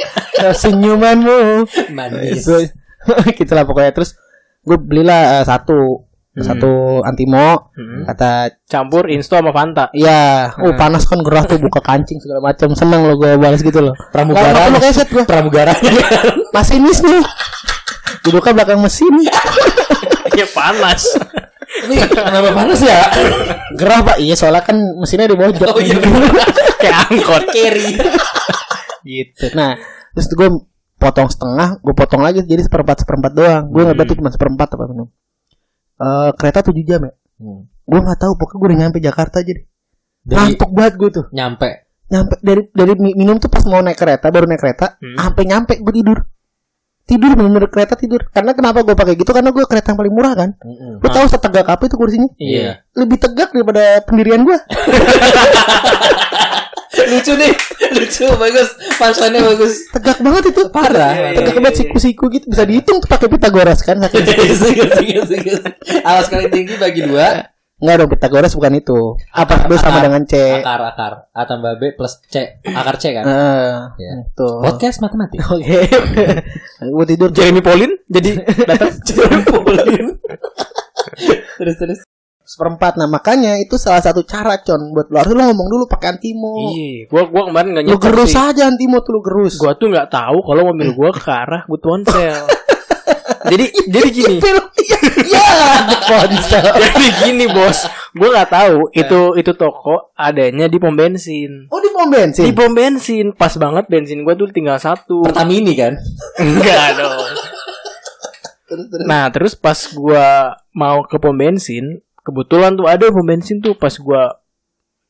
Senyumanmu. 0.60 1.66
Manis. 1.90 2.44
Itu 3.06 3.14
gitu 3.40 3.52
lah 3.52 3.62
pokoknya 3.62 3.92
terus 3.92 4.18
gue 4.60 4.76
belilah 4.76 5.40
eh, 5.40 5.44
satu 5.44 6.04
satu 6.36 7.00
antimo 7.00 7.72
Hmm. 7.72 8.04
kata 8.04 8.60
Campur 8.66 9.08
insto 9.08 9.32
sama 9.32 9.48
Fanta. 9.50 9.88
iya 9.90 10.52
oh 10.58 10.74
panas 10.74 11.04
kan 11.04 11.20
gerah 11.20 11.42
tuh 11.42 11.56
buka 11.56 11.80
kancing 11.80 12.18
segala 12.18 12.40
macam 12.42 12.72
seneng 12.72 13.04
lo 13.04 13.16
gue 13.16 13.36
balas 13.36 13.60
gitu 13.60 13.80
loh 13.80 13.96
Pramugara. 14.10 14.68
Perlu 14.68 14.78
keset 14.78 15.08
gue 15.08 15.24
Pramugara. 15.24 15.72
masinis 16.54 17.00
nih 17.00 17.24
duduknya 18.20 18.52
belakang 18.54 18.80
mesin 18.80 19.14
Ya 20.30 20.44
panas. 20.46 21.16
Ini 21.86 21.96
kenapa 22.04 22.52
panas 22.52 22.80
ya? 22.80 23.00
gerah 23.72 24.00
pak 24.02 24.16
iya 24.18 24.34
soalnya 24.34 24.60
kan 24.60 24.76
mesinnya 24.94 25.32
di 25.32 25.36
mojok 25.36 25.64
Oh 25.66 25.80
iya. 25.80 25.96
Kayak 26.76 26.96
angkot. 27.08 27.42
Carry. 27.48 27.96
gitu 29.08 29.46
nah 29.54 29.72
terus 30.12 30.28
gue 30.28 30.48
potong 30.96 31.26
setengah 31.26 31.78
gue 31.78 31.92
potong 31.92 32.20
lagi 32.20 32.40
jadi 32.40 32.60
seperempat 32.60 33.02
seperempat 33.02 33.32
doang. 33.32 33.64
Gue 33.68 33.82
nggak 33.82 33.96
berarti 33.96 34.14
cuma 34.14 34.28
seperempat 34.28 34.68
apa 34.70 34.84
minum 34.86 35.08
Eh 35.96 36.30
kereta 36.34 36.60
7 36.62 36.76
jam 36.82 37.00
ya? 37.00 37.12
Hmm. 37.36 37.68
gue 37.82 38.00
nggak 38.00 38.18
tahu 38.18 38.32
pokoknya 38.34 38.56
gue 38.56 38.66
udah 38.66 38.78
nyampe 38.80 38.98
Jakarta 38.98 39.38
Dari 39.40 39.56
ngantuk 40.26 40.70
banget 40.70 40.94
gue 40.96 41.08
tuh. 41.12 41.26
Nyampe. 41.30 41.68
nyampe 42.06 42.34
dari 42.40 42.62
dari 42.70 42.92
mi- 42.96 43.14
minum 43.14 43.36
tuh 43.36 43.46
pas 43.46 43.62
mau 43.62 43.78
naik 43.78 43.94
kereta 43.94 44.26
baru 44.28 44.44
naik 44.44 44.58
kereta 44.58 44.94
Hmm. 44.96 45.16
sampai 45.16 45.42
nyampe 45.44 45.74
gue 45.76 45.94
tidur. 45.94 46.18
Tidur 47.02 47.30
bener-bener 47.32 47.66
kereta 47.66 47.94
tidur. 47.94 48.26
Karena 48.26 48.50
kenapa 48.50 48.82
gue 48.82 48.92
pakai 48.92 49.14
gitu? 49.14 49.30
Karena 49.30 49.48
gue 49.48 49.62
kereta 49.62 49.90
yang 49.90 49.98
paling 50.00 50.10
murah 50.10 50.34
kan? 50.34 50.50
Mm-mm. 50.58 50.98
lo 50.98 51.08
tahu 51.08 51.26
setegak 51.28 51.62
apa 51.64 51.82
itu 51.82 51.94
kursinya? 51.94 52.26
Iya. 52.36 52.82
lebih 52.92 53.16
tegak 53.16 53.50
daripada 53.50 53.82
pendirian 54.02 54.42
gue 54.42 54.58
Lucu 57.12 57.32
nih. 57.34 57.52
Lucu 57.92 58.26
bagus. 58.36 58.68
Punchline-nya 58.96 59.42
bagus. 59.44 59.74
tegak 59.92 60.18
banget 60.20 60.44
itu 60.50 60.62
Parah. 60.68 61.12
tegak 61.32 61.54
banget 61.56 61.76
siku-siku 61.80 62.28
gitu 62.28 62.48
bisa 62.48 62.64
dihitung 62.64 62.98
tuh 62.98 63.08
pakai 63.08 63.28
Pitagoras 63.28 63.80
kan 63.80 64.00
Alas 66.02 66.26
kali 66.26 66.48
tinggi 66.48 66.74
bagi 66.76 67.04
dua. 67.04 67.52
Enggak 67.76 67.96
dong 68.00 68.08
Pitagoras 68.08 68.56
bukan 68.56 68.72
itu 68.74 69.20
apa 69.28 69.68
B 69.68 69.76
sama 69.76 70.00
dengan 70.00 70.24
C 70.24 70.64
Akar 70.64 70.80
akar. 70.80 71.12
A 71.36 71.44
tambah 71.44 71.76
B 71.76 71.92
plus 71.92 72.24
C. 72.24 72.56
Akar 72.64 72.96
C 72.96 73.12
kan. 73.12 73.24
Eh, 73.28 73.72
Iya. 74.00 74.12
itu 74.24 74.48
Podcast 74.64 75.04
matematik. 75.04 75.44
oke 75.52 75.80
gue 76.80 77.04
tidur 77.04 77.28
Jeremy 77.28 77.60
Pauline 77.60 78.00
jadi 78.08 78.40
datang. 78.64 78.96
terus 81.60 81.76
terus. 81.76 82.00
Seperempat 82.46 82.94
nah 82.94 83.10
makanya 83.10 83.58
itu 83.58 83.74
salah 83.74 83.98
satu 83.98 84.22
cara 84.22 84.62
con 84.62 84.94
buat 84.94 85.10
lo 85.10 85.18
harus 85.18 85.34
lo 85.34 85.42
ngomong 85.50 85.66
dulu 85.66 85.84
pakai 85.90 86.14
antimo 86.14 86.70
Iya, 86.70 87.10
gua 87.10 87.26
gua 87.26 87.42
kemarin 87.50 87.74
nggak 87.74 87.84
lo 87.90 87.98
gerus 87.98 88.30
sih. 88.30 88.38
aja 88.38 88.70
antimo 88.70 89.02
tuh 89.02 89.18
lo 89.18 89.20
gerus 89.20 89.58
Gua 89.58 89.74
tuh 89.74 89.90
nggak 89.90 90.08
tahu 90.08 90.38
kalau 90.40 90.70
mobil 90.70 90.94
gua 90.94 91.10
ke 91.10 91.26
arah 91.26 91.66
Good 91.66 91.82
Ponsel. 91.82 92.46
jadi 93.50 93.66
jadi 93.90 94.08
gini. 94.10 94.36
Ya 95.26 95.46
ponsel 96.06 96.62
jadi 96.94 97.06
gini 97.26 97.46
bos, 97.50 97.86
gua 98.14 98.28
nggak 98.30 98.50
tahu 98.50 98.76
itu 98.94 99.20
itu 99.34 99.52
toko 99.54 100.14
adanya 100.14 100.70
di 100.70 100.78
pom 100.78 100.94
bensin. 100.94 101.66
oh 101.66 101.82
di 101.82 101.90
pom 101.90 102.06
Di 102.06 102.14
bensin 102.14 102.54
pom 102.54 102.70
bensin 102.70 103.26
pas 103.34 103.50
banget 103.58 103.90
bensin 103.90 104.22
gua 104.22 104.38
tuh 104.38 104.46
tinggal 104.54 104.78
satu. 104.78 105.26
Pertamini 105.26 105.74
kan. 105.82 105.98
Enggak 106.38 106.94
dong. 106.94 107.26
Nah 109.06 109.30
terus 109.30 109.54
pas 109.54 109.78
gua 109.94 110.54
mau 110.70 111.06
ke 111.06 111.18
pom 111.18 111.34
bensin, 111.34 112.02
kebetulan 112.26 112.74
tuh 112.74 112.84
ada 112.84 113.06
pom 113.08 113.22
bensin 113.22 113.62
tuh 113.62 113.72
pas 113.72 113.94
gua 113.96 114.42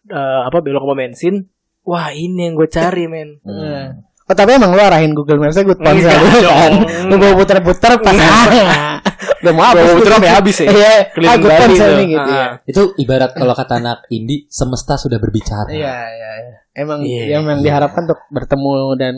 eh, 0.06 0.40
apa 0.44 0.60
belok 0.60 0.84
ke 0.84 0.86
pom 0.86 0.98
bensin. 0.98 1.34
Wah, 1.82 2.10
ini 2.10 2.44
yang 2.44 2.54
gue 2.54 2.66
cari, 2.66 3.06
men. 3.06 3.38
Hmm. 3.40 4.02
Oh 4.26 4.34
tapi 4.34 4.58
emang 4.58 4.74
lu 4.74 4.82
arahin 4.82 5.14
Google 5.14 5.38
Maps 5.38 5.54
good 5.54 5.78
kan 5.78 5.94
dong. 5.94 6.82
Lu 7.08 7.14
bawa 7.14 7.38
puter-puter 7.38 7.94
pas 8.02 8.10
ah, 8.18 8.98
Udah 9.38 9.52
mau 9.54 9.70
Bawa 9.70 9.78
habis 9.86 10.02
gitu. 10.02 10.10
sampai 10.10 10.30
habis 10.34 10.56
ya? 10.58 10.66
Iya 10.66 10.90
Ah 11.30 11.36
good 11.38 11.54
nih 11.54 12.06
gitu 12.10 12.26
Ah. 12.26 12.34
ya 12.34 12.46
Itu 12.66 12.82
ibarat 12.98 13.38
kalau 13.38 13.54
kata 13.54 13.78
anak 13.78 14.02
indie 14.10 14.50
semesta 14.50 14.98
sudah 14.98 15.22
berbicara. 15.22 15.70
Iya 15.70 15.94
iya 16.10 16.30
iya. 16.42 16.56
Emang 16.74 17.06
Iya, 17.06 17.38
yang 17.38 17.62
diharapkan 17.62 18.02
untuk 18.02 18.18
bertemu 18.28 18.72
dan 18.98 19.14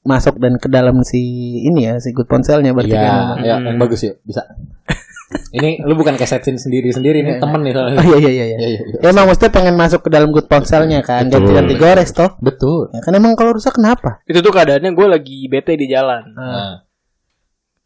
masuk 0.00 0.40
dan 0.40 0.56
ke 0.56 0.72
dalam 0.72 1.04
si 1.04 1.20
ini 1.60 1.84
ya 1.84 2.00
si 2.00 2.16
good 2.16 2.24
ponselnya 2.24 2.72
berarti 2.72 2.96
Iya, 2.96 3.04
kan 3.04 3.12
emang. 3.12 3.38
ya, 3.44 3.54
Hmm. 3.60 3.66
yang 3.68 3.76
bagus 3.76 4.00
yuk, 4.02 4.16
bisa. 4.24 4.40
ini 5.54 5.78
lu 5.86 5.94
bukan 5.94 6.18
kesetin 6.18 6.58
sendiri-sendiri 6.58 7.22
ini 7.22 7.38
Iya, 7.38 7.42
temen 7.42 7.60
nih 7.62 7.72
soalnya. 7.74 7.96
Oh 8.02 8.04
iya 8.06 8.18
iya 8.18 8.30
iya. 8.30 8.32
Iya, 8.34 8.46
iya. 8.46 8.58
iya, 8.58 8.80
iya. 8.82 8.98
Ya, 8.98 9.08
emang 9.14 9.26
mesti 9.30 9.46
pengen 9.46 9.74
masuk 9.78 10.06
ke 10.06 10.10
dalam 10.10 10.34
good 10.34 10.50
ponselnya 10.50 11.06
kan 11.06 11.30
Betul. 11.30 11.46
ganti-ganti 11.46 11.74
gores 11.78 12.10
toh. 12.10 12.30
Betul. 12.42 12.90
Ya, 12.90 13.00
kan 13.02 13.12
emang 13.14 13.38
kalau 13.38 13.54
rusak 13.54 13.78
kenapa? 13.78 14.18
Itu 14.26 14.42
tuh 14.42 14.50
keadaannya 14.50 14.90
gue 14.90 15.06
lagi 15.06 15.38
bete 15.46 15.78
di 15.78 15.86
jalan. 15.86 16.34
Nah, 16.34 16.82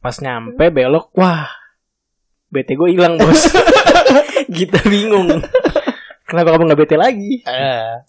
Pas 0.05 0.21
nyampe 0.21 0.69
belok, 0.69 1.17
wah. 1.17 1.49
Bete 2.53 2.77
gue 2.77 2.93
hilang, 2.93 3.17
Bos. 3.17 3.49
Kita 4.57 4.85
bingung. 4.85 5.41
Kenapa 6.35 6.51
kamu 6.51 6.63
nggak 6.67 6.81
bete 6.81 6.97
lagi? 6.97 7.33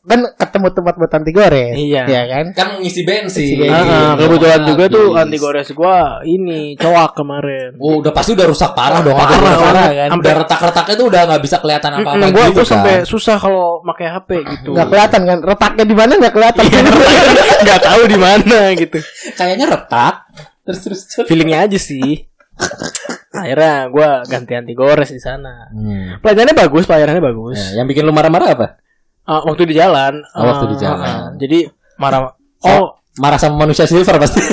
Kan 0.01 0.19
ketemu 0.33 0.67
tempat 0.73 0.93
buat 0.97 1.11
anti 1.11 1.29
gores. 1.29 1.77
Iya. 1.77 2.03
Iya 2.05 2.21
kan? 2.25 2.45
kan 2.51 2.67
ngisi 2.81 3.01
bensin. 3.01 3.38
Ngisi 3.38 3.55
bensin. 3.55 3.69
Ah, 3.69 3.85
ah, 3.85 4.13
kebetulan 4.17 4.57
Habis. 4.57 4.69
juga 4.73 4.83
tuh 4.89 5.05
anti 5.13 5.38
gores 5.38 5.67
gua 5.71 5.95
ini 6.21 6.73
cowok 6.73 7.09
kemarin. 7.13 7.69
Oh, 7.77 8.01
udah 8.01 8.09
pasti 8.09 8.33
udah 8.33 8.47
rusak 8.47 8.73
parah 8.73 8.99
dong. 8.99 9.13
Parah, 9.13 9.38
Udah 9.38 9.57
parah, 9.61 9.88
kan. 9.88 10.09
Sampai- 10.09 10.23
Udah 10.25 10.33
retak-retaknya 10.41 10.95
tuh 10.95 11.05
udah 11.05 11.21
nggak 11.23 11.41
bisa 11.41 11.57
kelihatan 11.59 11.91
apa-apa 11.93 12.17
Mm, 12.17 12.33
gua 12.33 12.41
gitu 12.41 12.51
gua 12.51 12.57
kan. 12.57 12.71
sampai 12.73 12.93
susah 13.05 13.35
kalau 13.38 13.65
pakai 13.85 14.07
HP 14.09 14.29
gitu. 14.43 14.69
Nggak 14.73 14.88
kelihatan 14.89 15.21
kan? 15.23 15.38
Retaknya 15.39 15.85
di 15.85 15.95
mana 15.95 16.11
nggak 16.17 16.33
kelihatan. 16.33 16.63
Iya, 16.65 16.81
nggak 17.61 17.81
tahu 17.83 18.01
di 18.05 18.17
mana 18.17 18.57
gitu. 18.73 18.97
Kayaknya 19.31 19.65
retak. 19.69 20.15
Terus 20.63 20.79
terus. 20.81 20.99
terus. 21.05 21.27
Feelingnya 21.29 21.59
aja 21.61 21.77
sih. 21.77 22.25
Akhirnya 23.36 23.91
gua 23.91 24.10
ganti 24.24 24.54
anti 24.56 24.71
gores 24.71 25.12
di 25.12 25.19
sana. 25.19 25.67
Hmm. 25.69 26.24
Pelajarannya 26.24 26.56
bagus, 26.56 26.84
pelajarannya 26.88 27.24
bagus. 27.24 27.60
Nah, 27.60 27.71
yang 27.84 27.88
bikin 27.88 28.08
lu 28.08 28.15
marah-marah 28.15 28.50
apa? 28.56 28.67
Ah, 29.26 29.41
waktu 29.43 29.67
di 29.67 29.76
jalan. 29.76 30.24
Oh, 30.34 30.43
waktu 30.45 30.65
di 30.71 30.76
ah, 30.76 30.82
jalan. 30.82 31.04
ah, 31.06 31.28
jadi 31.36 31.60
marah. 31.98 32.19
Oh, 32.63 32.69
Oh, 32.69 32.86
marah 33.17 33.38
sama 33.38 33.67
manusia 33.67 33.84
silver 33.86 34.15
pasti. 34.17 34.39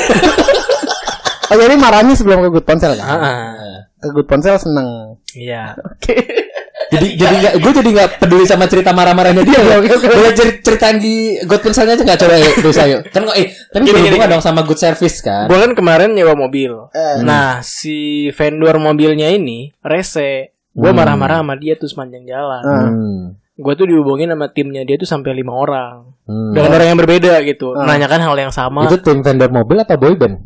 Oh 1.52 1.60
jadi 1.60 1.76
marahnya 1.76 2.16
sebelum 2.16 2.40
ke 2.40 2.48
good 2.48 2.64
ponsel 2.64 2.96
kan? 2.96 3.04
ah, 3.04 3.20
ah. 3.20 3.76
Ke 4.00 4.08
good 4.08 4.24
ponsel 4.24 4.56
seneng. 4.56 5.20
iya. 5.36 5.76
jadi 6.92 7.08
jadi 7.16 7.34
nggak 7.40 7.54
gue 7.58 7.72
jadi 7.72 7.90
nggak 7.90 8.08
peduli 8.20 8.44
sama 8.44 8.68
cerita 8.68 8.92
marah-marahnya 8.92 9.42
dia 9.42 9.58
loh. 9.58 9.80
Boleh 9.80 10.32
cer- 10.32 10.60
ceritain 10.60 10.96
di 10.96 11.40
Pensalnya 11.42 11.96
aja 11.96 12.04
nggak 12.04 12.20
coba 12.20 12.34
ya 12.36 12.48
dosa 12.60 12.82
yuk. 12.84 13.00
Kan 13.08 13.24
kok 13.24 13.36
eh 13.36 13.46
kan 13.68 13.80
Gini, 13.80 13.92
berhubungan 13.96 14.20
gini, 14.20 14.32
dong 14.36 14.42
sama 14.42 14.60
good 14.62 14.76
service 14.76 15.18
kan. 15.18 15.48
Gua 15.48 15.58
kan 15.58 15.72
kemarin 15.72 16.12
nyewa 16.12 16.36
mobil. 16.36 16.92
Eh. 16.92 17.22
Nah, 17.22 17.58
si 17.60 18.28
vendor 18.30 18.76
mobilnya 18.76 19.28
ini 19.28 19.72
rese. 19.80 20.52
Gua 20.70 20.92
Hmm. 20.92 20.98
marah-marah 20.98 21.40
sama 21.40 21.56
dia 21.56 21.74
tuh 21.74 21.86
sepanjang 21.86 22.24
jalan. 22.24 22.62
Ah. 22.62 22.86
Hmm. 22.86 23.22
Gue 23.52 23.72
tuh 23.72 23.84
dihubungin 23.84 24.26
sama 24.26 24.48
timnya 24.48 24.82
dia 24.82 24.96
tuh 24.96 25.04
sampai 25.04 25.32
lima 25.32 25.52
orang 25.52 26.08
Hmm. 26.24 26.52
dengan 26.52 26.72
orang 26.72 26.88
yang 26.88 26.98
berbeda 26.98 27.40
gitu, 27.42 27.72
Ah. 27.72 27.84
menanyakan 27.84 28.20
hal 28.22 28.36
yang 28.38 28.50
sama. 28.50 28.84
Itu 28.84 28.96
tim 28.98 29.20
vendor 29.20 29.48
mobil 29.48 29.76
apa 29.76 29.94
boyband? 29.94 30.40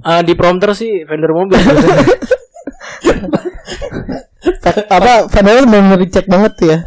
Ah, 0.00 0.22
di 0.22 0.32
prompter 0.32 0.70
sih 0.72 1.02
vendor 1.02 1.34
mobil. 1.34 1.58
apa 4.96 5.26
vendor 5.30 5.66
benar 5.66 5.98
dicek 5.98 6.26
banget 6.30 6.54
ya 6.62 6.78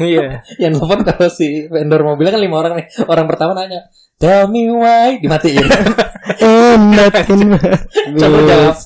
Iya. 0.00 0.40
Yang 0.56 0.80
nelfon 0.80 1.00
kalau 1.04 1.28
si 1.28 1.68
vendor 1.68 2.00
mobilnya 2.04 2.32
kan 2.32 2.42
lima 2.42 2.56
orang 2.56 2.72
nih. 2.80 2.86
Orang 3.04 3.28
pertama 3.28 3.52
nanya, 3.52 3.88
Tell 4.16 4.48
me 4.48 4.70
why 4.70 5.18
Dimatiin 5.18 5.66
enak 6.46 7.26
ini 7.28 7.44
Coba 8.20 8.38
jawab 8.46 8.76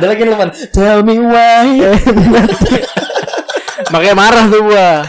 Ada 0.00 0.06
lagi 0.08 0.22
nelfon 0.24 0.50
Tell 0.72 0.98
me 1.06 1.14
why 1.20 1.68
Makanya 3.92 4.16
marah 4.16 4.44
tuh 4.48 4.60
gua. 4.66 5.04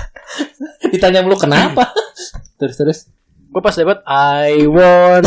Ditanya 0.92 1.24
mulu 1.26 1.40
kenapa 1.40 1.96
Terus 2.60 2.76
terus 2.78 3.00
Gua 3.50 3.64
pas 3.64 3.74
dapat 3.74 4.04
I 4.06 4.68
want 4.68 5.26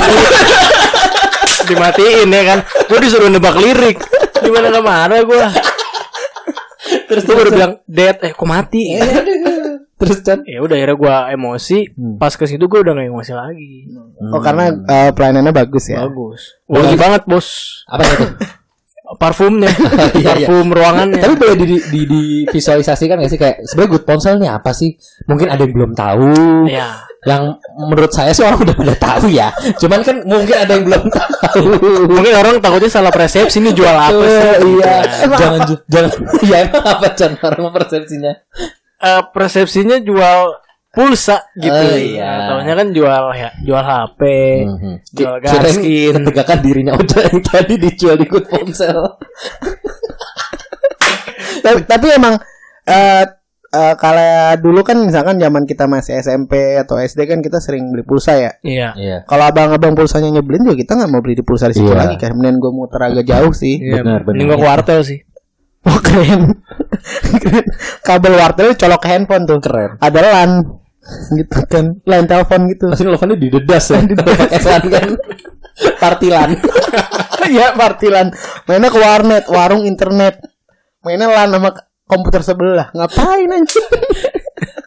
dimatiin 1.70 2.28
ya 2.28 2.42
kan. 2.42 2.58
Gua 2.90 2.98
disuruh 2.98 3.30
nebak 3.30 3.54
lirik. 3.54 4.02
Gimana 4.42 4.82
marah 4.82 5.22
gua? 5.22 5.46
Terus 7.10 7.22
Gua 7.26 7.36
baru 7.42 7.50
bilang 7.50 7.72
dead 7.90 8.16
eh 8.22 8.32
kok 8.32 8.46
mati. 8.46 8.82
Terus 10.00 10.24
Chan 10.24 10.40
Ya 10.48 10.64
udah 10.64 10.78
akhirnya 10.78 10.96
gua 10.96 11.14
emosi. 11.28 11.92
Hmm. 11.92 12.16
Pas 12.16 12.32
ke 12.32 12.46
situ 12.46 12.64
gua 12.70 12.80
udah 12.80 12.96
gak 12.96 13.10
emosi 13.10 13.32
lagi. 13.34 13.90
oh 14.30 14.40
karena 14.40 14.72
eh, 14.72 15.10
pelayanannya 15.12 15.52
bagus 15.52 15.90
ya 15.90 16.06
Bagus. 16.08 16.56
Wangi 16.70 16.96
banget, 16.96 17.22
Bos. 17.28 17.48
Apa 17.90 18.02
itu? 18.06 18.26
Parfumnya. 19.18 19.68
Iya, 20.20 20.32
iya. 20.38 20.46
Parfum 20.46 20.70
ruangannya. 20.70 21.18
Tapi 21.18 21.34
boleh 21.34 21.54
di, 21.58 21.66
di, 21.82 22.00
di 22.06 22.22
visualisasikan 22.46 23.18
gak 23.18 23.30
sih 23.34 23.40
kayak 23.40 23.66
sebenarnya 23.66 23.92
good 23.98 24.04
ponsel 24.06 24.38
nih 24.38 24.50
apa 24.54 24.70
sih? 24.70 24.94
Mungkin 25.26 25.50
ada 25.50 25.66
yang 25.66 25.74
belum 25.74 25.92
tahu. 25.98 26.30
Ya. 26.70 27.09
Yang 27.20 27.42
menurut 27.76 28.08
saya 28.10 28.32
sih 28.32 28.40
orang 28.40 28.60
udah 28.60 28.72
pada 28.72 28.94
tahu 28.96 29.28
ya. 29.28 29.52
Cuman 29.76 30.00
kan 30.00 30.24
mungkin 30.24 30.56
ada 30.56 30.72
yang 30.72 30.84
belum 30.84 31.04
tahu. 31.08 31.62
Mungkin 32.08 32.32
orang 32.32 32.54
takutnya 32.58 32.88
salah 32.88 33.10
persepsi 33.10 33.60
ini 33.60 33.70
jual 33.70 33.92
apa 33.92 34.24
sih? 34.24 34.40
iya. 34.72 34.94
Nah, 35.26 35.36
jangan 35.36 35.60
ju- 35.64 35.84
jangan 35.86 36.10
ya 36.50 36.56
emang 36.64 36.80
apa 36.82 37.06
Chan 37.12 37.32
orang 37.36 37.68
persepsinya? 37.70 38.32
eh, 39.00 39.22
persepsinya 39.30 39.96
jual 40.00 40.40
pulsa 40.90 41.44
gitu. 41.54 41.70
Oh, 41.70 41.94
iya. 41.94 42.50
Taunya 42.50 42.74
kan 42.74 42.88
jual 42.90 43.24
ya, 43.32 43.50
jual 43.60 43.78
HP, 43.80 44.20
Mhm. 44.66 44.94
jual 45.12 45.34
gaskin. 45.38 46.12
ketegakan 46.18 46.58
dirinya 46.60 46.92
udah 46.96 47.20
yang 47.28 47.40
tadi 47.40 47.74
dijual 47.76 48.16
di 48.16 48.26
good 48.26 48.44
ponsel. 48.44 49.16
tapi, 51.60 51.80
tapi 51.84 52.06
emang 52.10 52.34
eh 52.84 53.24
eh, 53.70 53.94
kalau 53.94 54.30
dulu 54.58 54.82
kan 54.82 54.98
misalkan 54.98 55.36
zaman 55.36 55.62
kita 55.62 55.86
masih 55.86 56.18
SMP 56.18 56.76
atau 56.76 56.96
SD 56.96 57.24
kan 57.24 57.38
kita 57.38 57.58
sering 57.58 57.88
beli 57.88 58.02
pulsa 58.02 58.34
ya 58.34 58.52
Iya. 58.60 58.88
Iya. 58.94 59.18
kalau 59.24 59.46
abang-abang 59.46 59.94
pulsanya 59.94 60.30
nyebelin 60.30 60.66
juga 60.66 60.76
kita 60.76 60.92
nggak 60.94 61.10
mau 61.10 61.22
beli 61.22 61.38
di 61.38 61.44
pulsa 61.44 61.66
di 61.66 61.78
situ 61.78 61.86
Iya. 61.86 61.98
lagi 62.02 62.16
kan 62.16 62.34
mending 62.34 62.58
gue 62.58 62.72
muter 62.72 63.00
agak 63.00 63.24
jauh 63.24 63.52
sih 63.52 63.78
Iya, 63.78 64.02
Benar, 64.02 64.22
benar. 64.22 64.34
Mending 64.34 64.46
gua 64.48 64.58
ke 64.58 64.66
wartel 64.66 65.00
sih. 65.02 65.18
Wah 65.86 65.96
keren. 65.96 66.42
Keren. 67.40 67.64
Kabel 68.06 68.34
wartel 68.36 68.76
colok 68.76 69.00
ke 69.00 69.08
handphone 69.08 69.48
tuh. 69.48 69.58
Keren. 69.58 69.96
Ada 69.96 70.20
LAN 70.20 70.50
gitu 71.40 71.58
kan. 71.64 71.96
LAN 72.04 72.28
telepon 72.28 72.68
gitu. 72.68 72.92
Pasti 72.92 73.08
nelfonnya 73.08 73.36
di 73.40 73.48
dedas 73.48 73.88
ya. 73.88 74.04
Pakai 74.04 74.60
LAN 74.60 74.84
kan. 74.92 75.08
Partilan. 75.96 76.48
Iya, 77.48 77.72
partilan. 77.72 78.28
Mainnya 78.68 78.92
ke 78.92 79.00
warnet, 79.00 79.44
warung 79.48 79.88
internet. 79.88 80.44
Mainnya 81.00 81.32
LAN 81.32 81.48
sama 81.48 81.70
komputer 82.10 82.42
sebelah. 82.42 82.90
Ngapain 82.90 83.46
anjing? 83.48 83.86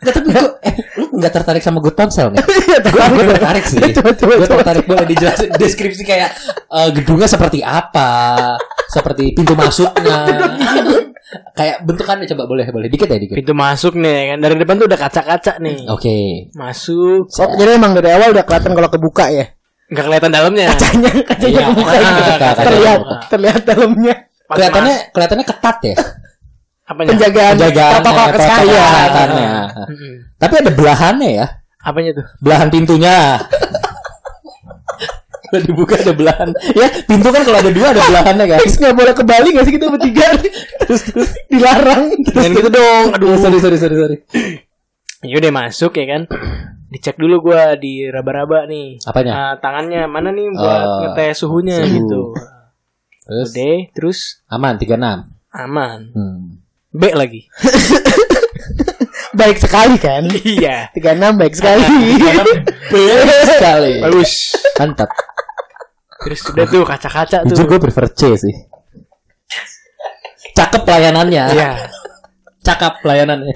Nggak, 0.03 0.13
tapi 0.13 0.27
gue, 0.29 0.43
eh, 0.61 0.75
lu 0.93 1.15
nggak 1.15 1.31
tertarik 1.33 1.63
sama 1.63 1.79
good 1.79 1.95
ponsel 1.95 2.27
nih? 2.29 2.43
Iya, 2.83 3.07
gue 3.09 3.25
tertarik 3.25 3.63
sih. 3.63 3.79
Coba, 3.91 4.11
coba, 4.11 4.33
gue 4.35 4.49
tertarik 4.49 4.83
boleh 4.83 5.05
dijelasin 5.05 5.49
deskripsi 5.53 6.03
kayak 6.03 6.29
eh, 6.67 6.89
gedungnya 6.91 7.25
seperti 7.25 7.59
apa, 7.59 8.53
seperti 8.85 9.31
pintu 9.31 9.55
masuknya, 9.55 10.19
kayak 11.53 11.81
bentukannya 11.81 12.27
coba 12.27 12.43
boleh 12.45 12.65
boleh 12.67 12.87
dikit 12.87 13.07
ya 13.07 13.17
dikit. 13.17 13.33
Pintu 13.33 13.53
masuk 13.53 13.95
nih 13.95 14.35
kan 14.35 14.37
dari 14.39 14.55
depan 14.55 14.75
tuh 14.75 14.85
udah 14.85 14.99
kaca-kaca 14.99 15.53
nih. 15.57 15.87
Oke. 15.87 16.49
Masuk, 16.53 17.31
Oh, 17.31 17.49
jadi 17.55 17.77
emang 17.77 17.93
dari 17.93 18.11
awal 18.11 18.31
udah 18.31 18.43
kelihatan 18.43 18.71
kalau 18.73 18.89
kebuka 18.89 19.25
ya. 19.29 19.45
nggak 19.85 20.03
kelihatan 20.03 20.31
dalamnya. 20.31 20.65
Kacanya, 20.69 21.11
kacanya 21.23 21.53
Iya, 21.53 21.65
kebuka. 21.69 21.91
ah, 21.91 22.01
kaca- 22.35 22.65
terlihat, 22.65 22.99
kaca. 22.99 23.17
terlihat 23.29 23.61
dalamnya. 23.63 24.15
Kelihatannya 24.43 24.95
kelihatannya 25.09 25.45
ketat 25.47 25.77
ya. 25.83 25.95
Apanya? 26.83 27.09
Penjagaan, 27.11 27.53
protokol 27.55 28.27
kesehatan. 28.31 28.65
kesehatannya. 28.67 29.53
Mm-mm. 29.87 30.13
Tapi 30.35 30.53
ada 30.59 30.71
belahannya 30.71 31.29
ya, 31.33 31.47
Apanya 31.79 32.11
tuh? 32.13 32.25
belahan 32.39 32.67
pintunya. 32.69 33.39
Kalau 35.43 35.61
dibuka 35.63 35.93
ada 35.95 36.13
belahan. 36.13 36.49
Ya, 36.73 36.89
pintu 37.05 37.29
kan 37.29 37.45
kalau 37.45 37.61
ada 37.61 37.69
dua 37.69 37.93
ada 37.93 38.01
belahannya 38.01 38.45
kan. 38.47 38.59
Fix 38.59 38.73
nggak 38.75 38.95
boleh 38.95 39.13
ke 39.13 39.21
Bali 39.21 39.47
nggak 39.53 39.65
sih 39.67 39.73
kita 39.73 39.85
bertiga? 39.87 40.27
terus 40.81 41.01
terus 41.05 41.29
dilarang. 41.45 42.09
Jangan 42.25 42.51
gitu 42.51 42.69
dong. 42.69 43.05
Aduh. 43.13 43.37
sorry 43.37 43.59
sorry 43.59 43.77
sorry 43.77 43.95
sorry. 43.95 44.17
Ya 45.21 45.35
udah 45.37 45.51
masuk 45.53 45.93
ya 45.93 46.05
kan. 46.09 46.21
Dicek 46.89 47.15
dulu 47.15 47.41
gua 47.43 47.73
di 47.75 48.05
raba-raba 48.05 48.65
nih. 48.65 48.97
Apanya? 49.03 49.31
Ah, 49.33 49.53
tangannya 49.55 50.05
mana 50.05 50.29
nih 50.29 50.49
buat 50.49 50.81
Oh, 50.81 50.97
ngetes 51.05 51.37
suhunya 51.39 51.77
suhu. 51.79 51.89
gitu. 51.91 52.21
Terus 53.23 53.49
Udah, 53.51 53.77
terus 53.93 54.19
aman 54.47 54.73
36. 54.75 54.97
aman. 55.53 55.99
Hmm. 56.11 56.62
B 56.93 57.09
lagi. 57.11 57.41
Baik 59.33 59.57
sekali 59.57 59.97
kan? 59.97 60.29
iya. 60.45 60.93
36 60.93 61.41
baik 61.41 61.53
sekali. 61.57 61.81
Baik 62.93 63.45
sekali. 63.49 63.93
Bagus. 64.05 64.31
Mantap. 64.77 65.09
Terus 66.23 66.39
udah 66.53 66.65
tuh 66.69 66.83
kaca-kaca 66.85 67.37
Jujur 67.49 67.65
tuh. 67.65 67.75
gue 67.75 67.79
prefer 67.81 68.05
C 68.13 68.21
sih. 68.37 68.55
Cakep 70.53 70.85
pelayanannya. 70.85 71.43
Iya. 71.49 71.71
Cakep 72.61 73.01
pelayanannya. 73.01 73.51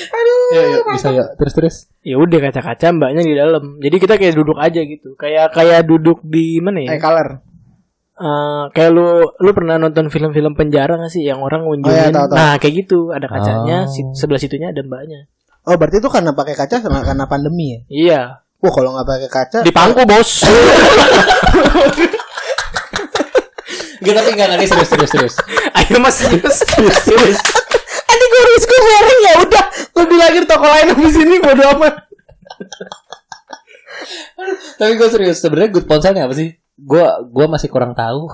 Aduh, 0.00 0.54
Yuk, 0.54 0.64
yuk, 0.70 0.84
bisa 0.94 1.08
yuk. 1.12 1.28
Terus 1.34 1.52
terus. 1.52 1.76
Ya 2.06 2.16
udah 2.16 2.38
kaca-kaca 2.38 2.86
mbaknya 2.94 3.22
di 3.26 3.34
dalam. 3.34 3.82
Jadi 3.82 3.96
kita 3.98 4.14
kayak 4.16 4.38
duduk 4.38 4.56
aja 4.56 4.80
gitu. 4.86 5.18
Kayak 5.18 5.50
kayak 5.50 5.82
duduk 5.84 6.22
di 6.22 6.62
mana 6.62 6.78
ya? 6.86 6.94
Eh 6.94 7.00
color. 7.02 7.42
Eh, 8.20 8.64
kayak 8.76 8.90
lu 8.92 9.08
lu 9.32 9.50
pernah 9.56 9.80
nonton 9.80 10.12
film-film 10.12 10.52
penjara 10.52 11.00
gak 11.00 11.08
sih 11.08 11.24
yang 11.24 11.40
orang 11.40 11.64
ngunjungin? 11.64 11.88
Oh, 11.88 12.04
iya, 12.04 12.12
tahu, 12.12 12.26
tahu. 12.28 12.36
Nah, 12.36 12.54
kayak 12.60 12.74
gitu, 12.84 12.98
ada 13.10 13.24
kacanya, 13.24 13.88
Oh. 13.88 13.88
si- 13.88 14.12
sebelah 14.12 14.36
situnya 14.36 14.76
ada 14.76 14.84
mbaknya. 14.84 15.24
Oh 15.64 15.76
berarti 15.76 16.00
itu 16.00 16.08
karena 16.08 16.32
pakai 16.32 16.52
kaca 16.52 16.80
sama 16.80 17.00
karena 17.00 17.24
pandemi 17.24 17.72
ya? 17.72 17.80
Iya. 17.88 18.20
Wah 18.60 18.72
kalau 18.72 18.92
nggak 18.92 19.08
pakai 19.08 19.28
kaca, 19.28 19.58
Di 19.60 19.72
pangku, 19.72 20.04
Bos. 20.04 20.44
Gak 24.00 24.14
tapi 24.16 24.28
enggak 24.32 24.48
enggak 24.50 24.68
serius 24.68 24.88
serius 24.88 25.10
serius. 25.10 25.34
Ayo 25.76 25.96
Mas. 26.00 26.16
serius 26.16 26.56
serius. 27.00 27.40
Tadi 27.80 28.24
gue 28.26 28.40
harus 28.42 28.64
gue 28.64 28.80
mereng 28.80 29.20
ya 29.20 29.34
udah. 29.44 29.64
Lu 29.92 30.02
bilangin 30.06 30.44
toko 30.44 30.66
lain 30.66 30.86
habis 30.90 31.16
ini 31.16 31.36
bodo 31.36 31.62
amat. 31.76 31.94
Tapi 34.76 34.92
gue 34.94 35.08
serius 35.08 35.38
sebenarnya 35.38 35.70
good 35.70 35.84
ponselnya 35.84 36.24
apa 36.24 36.34
sih? 36.34 36.56
Gue 36.80 37.04
gue 37.28 37.46
masih 37.46 37.68
kurang 37.68 37.92
tahu. 37.92 38.30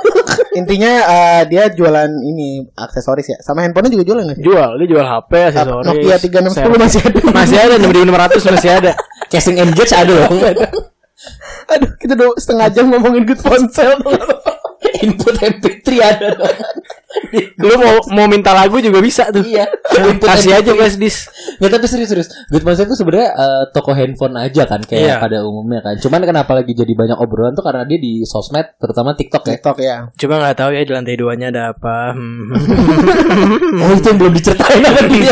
Intinya 0.58 0.92
eh, 1.06 1.42
dia 1.46 1.70
jualan 1.70 2.10
ini 2.10 2.66
aksesoris 2.74 3.26
ya. 3.30 3.38
Sama 3.40 3.62
handphonenya 3.62 3.94
juga 3.94 4.04
jualan 4.14 4.34
sih? 4.34 4.42
jual, 4.42 4.70
dia 4.82 4.88
jual 4.90 5.06
HP, 5.06 5.32
aksesoris. 5.54 5.86
Nokia 5.86 6.16
3610 6.18 6.84
masih 6.84 7.00
ada. 7.06 7.20
Masih 7.30 7.58
ada 7.58 7.74
6500 7.78 8.54
masih 8.58 8.70
ada. 8.70 8.92
Casing 9.30 9.56
engage 9.62 9.94
ada 9.94 10.10
loh. 10.10 10.28
Aduh, 11.70 11.90
kita 12.00 12.12
udah 12.16 12.34
setengah 12.40 12.68
jam 12.72 12.90
ngomongin 12.90 13.22
good 13.28 13.38
ponsel. 13.38 13.94
Input 15.04 15.34
MP3 15.34 15.88
ada 15.98 16.26
dong. 16.34 16.56
Lu 17.60 17.74
mau 17.76 17.94
mau 18.12 18.26
minta 18.26 18.50
lagu 18.50 18.78
juga 18.78 18.98
bisa 18.98 19.28
tuh. 19.28 19.42
Iya. 19.42 19.66
Input 20.10 20.24
Kasih 20.24 20.50
MP3. 20.52 20.58
aja 20.58 20.70
flash 20.72 20.96
disk. 20.96 21.20
Nggak 21.56 21.70
tapi 21.72 21.86
serius 21.86 22.08
serius. 22.08 22.28
Good 22.46 22.62
Ponsel 22.62 22.84
itu 22.84 22.94
sebenarnya 22.94 23.28
eh, 23.30 23.62
toko 23.70 23.90
handphone 23.90 24.34
aja 24.36 24.62
kan 24.64 24.80
kayak 24.80 25.02
Iya. 25.02 25.16
pada 25.18 25.42
umumnya 25.42 25.80
kan. 25.80 25.94
Cuman 25.96 26.22
kenapa 26.22 26.52
lagi 26.52 26.72
jadi 26.72 26.90
banyak 26.90 27.16
obrolan 27.16 27.52
tuh 27.52 27.62
karena 27.62 27.82
dia 27.82 27.96
di 27.96 28.22
sosmed 28.22 28.74
terutama 28.76 29.12
TikTok 29.12 29.42
ya. 29.42 29.52
TikTok 29.52 29.76
ya. 29.78 29.96
Cuma 30.16 30.34
nggak 30.38 30.56
tahu 30.56 30.70
ya 30.70 30.80
di 30.80 30.92
lantai 30.92 31.14
duanya 31.14 31.46
ada 31.48 31.62
apa. 31.70 31.96
Hmm. 32.12 32.50
Oh 33.80 33.92
itu 33.92 34.06
yang 34.06 34.18
belum 34.18 34.32
diceritain 34.32 34.80
sama 34.80 35.00
dia. 35.04 35.30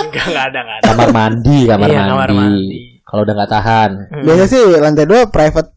Enggak, 0.00 0.24
enggak 0.26 0.44
ada, 0.46 0.58
enggak 0.58 0.76
ada. 0.76 0.84
kamar 0.88 1.08
mandi, 1.10 1.58
kamar 1.64 1.86
Iya, 1.86 1.98
mandi. 1.98 2.10
kamar 2.10 2.30
mandi. 2.32 2.68
Kalau 3.02 3.20
udah 3.22 3.34
nggak 3.36 3.52
tahan. 3.52 3.90
Hmm. 4.06 4.22
Biasanya 4.22 4.48
sih 4.48 4.62
lantai 4.76 5.04
dua 5.04 5.20
private 5.26 5.70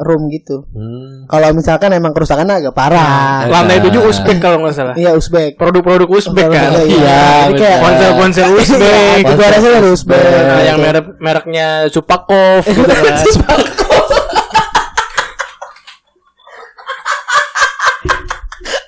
room 0.00 0.28
gitu. 0.28 0.64
Hmm. 0.70 1.24
Kalau 1.26 1.52
misalkan 1.52 1.92
emang 1.92 2.10
kerusakan 2.10 2.48
agak 2.48 2.72
parah. 2.72 3.44
Lantai 3.44 3.78
tujuh 3.80 4.00
Uzbek 4.02 4.36
kalau 4.38 4.60
nggak 4.60 4.72
salah. 4.72 4.94
Iya 4.94 5.12
Uzbek. 5.12 5.54
Produk-produk 5.54 6.08
Uzbek 6.08 6.46
kan. 6.46 6.72
Iya, 6.72 6.82
Iya, 6.82 7.20
Jadi 7.46 7.54
kayak. 7.54 7.78
Ponsel-ponsel 7.80 8.48
Uzbek. 8.50 9.16
Itu 9.20 9.32
gua 9.34 9.48
rasa 9.48 9.66
dari 9.70 9.88
Uzbek. 9.88 10.24
Nah, 10.24 10.60
yang 10.62 10.78
merek 10.78 11.06
mereknya 11.16 11.66
Supakov 11.86 12.64
gitu 12.64 12.80
kan. 12.88 13.14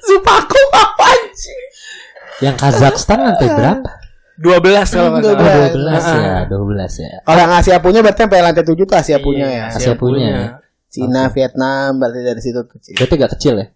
Supaku 0.02 0.58
apa 0.82 1.08
sih? 1.34 1.60
Yang 2.42 2.56
Kazakhstan 2.58 3.18
lantai 3.22 3.48
berapa? 3.48 3.90
12 4.42 4.58
kalau 4.90 5.08
nggak 5.14 5.22
Oh, 5.22 5.38
salah. 5.38 5.70
12 5.70 6.18
ya, 6.18 6.36
12 6.50 6.92
ya. 6.98 7.12
Kalau 7.22 7.38
yang 7.38 7.52
Asia 7.54 7.76
punya 7.78 8.00
berarti 8.02 8.20
sampai 8.26 8.42
lantai 8.42 8.64
tujuh 8.66 8.84
tuh 8.84 8.96
Asia 8.98 9.18
punya 9.22 9.46
Iya, 9.46 9.54
ya. 9.54 9.64
Asia 9.70 9.94
punya. 9.94 10.32
Cina, 10.92 11.32
Vietnam 11.32 11.96
berarti 11.96 12.20
dari 12.20 12.38
situ 12.38 12.60
kecil. 12.62 12.92
Berarti 12.94 13.14
gak 13.16 13.32
kecil 13.34 13.54
ya? 13.56 13.66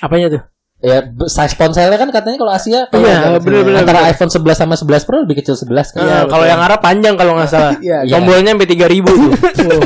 Apanya 0.00 0.26
tuh? 0.32 0.42
Ya, 0.82 0.98
size 1.28 1.54
ponselnya 1.54 1.94
kan 1.94 2.10
katanya 2.10 2.34
kalau 2.36 2.50
Asia 2.50 2.90
kalau 2.90 3.06
Iya, 3.06 3.14
ada- 3.14 3.38
bener-bener. 3.38 3.86
antara 3.86 4.02
iPhone 4.08 4.26
11 4.26 4.56
sama 4.56 4.74
11 4.74 5.06
Pro 5.06 5.22
lebih 5.22 5.38
kecil 5.38 5.54
11 5.54 5.94
kan. 5.94 6.02
Iya, 6.02 6.18
kalau 6.26 6.42
yang 6.42 6.58
Arab 6.58 6.80
panjang 6.80 7.14
kalau 7.14 7.38
nggak 7.38 7.46
salah. 7.46 7.78
Iya, 7.84 8.02
iya. 8.02 8.10
Tombolnya 8.10 8.56
sampai 8.56 8.66
3000 8.66 9.14
tuh. 9.62 9.78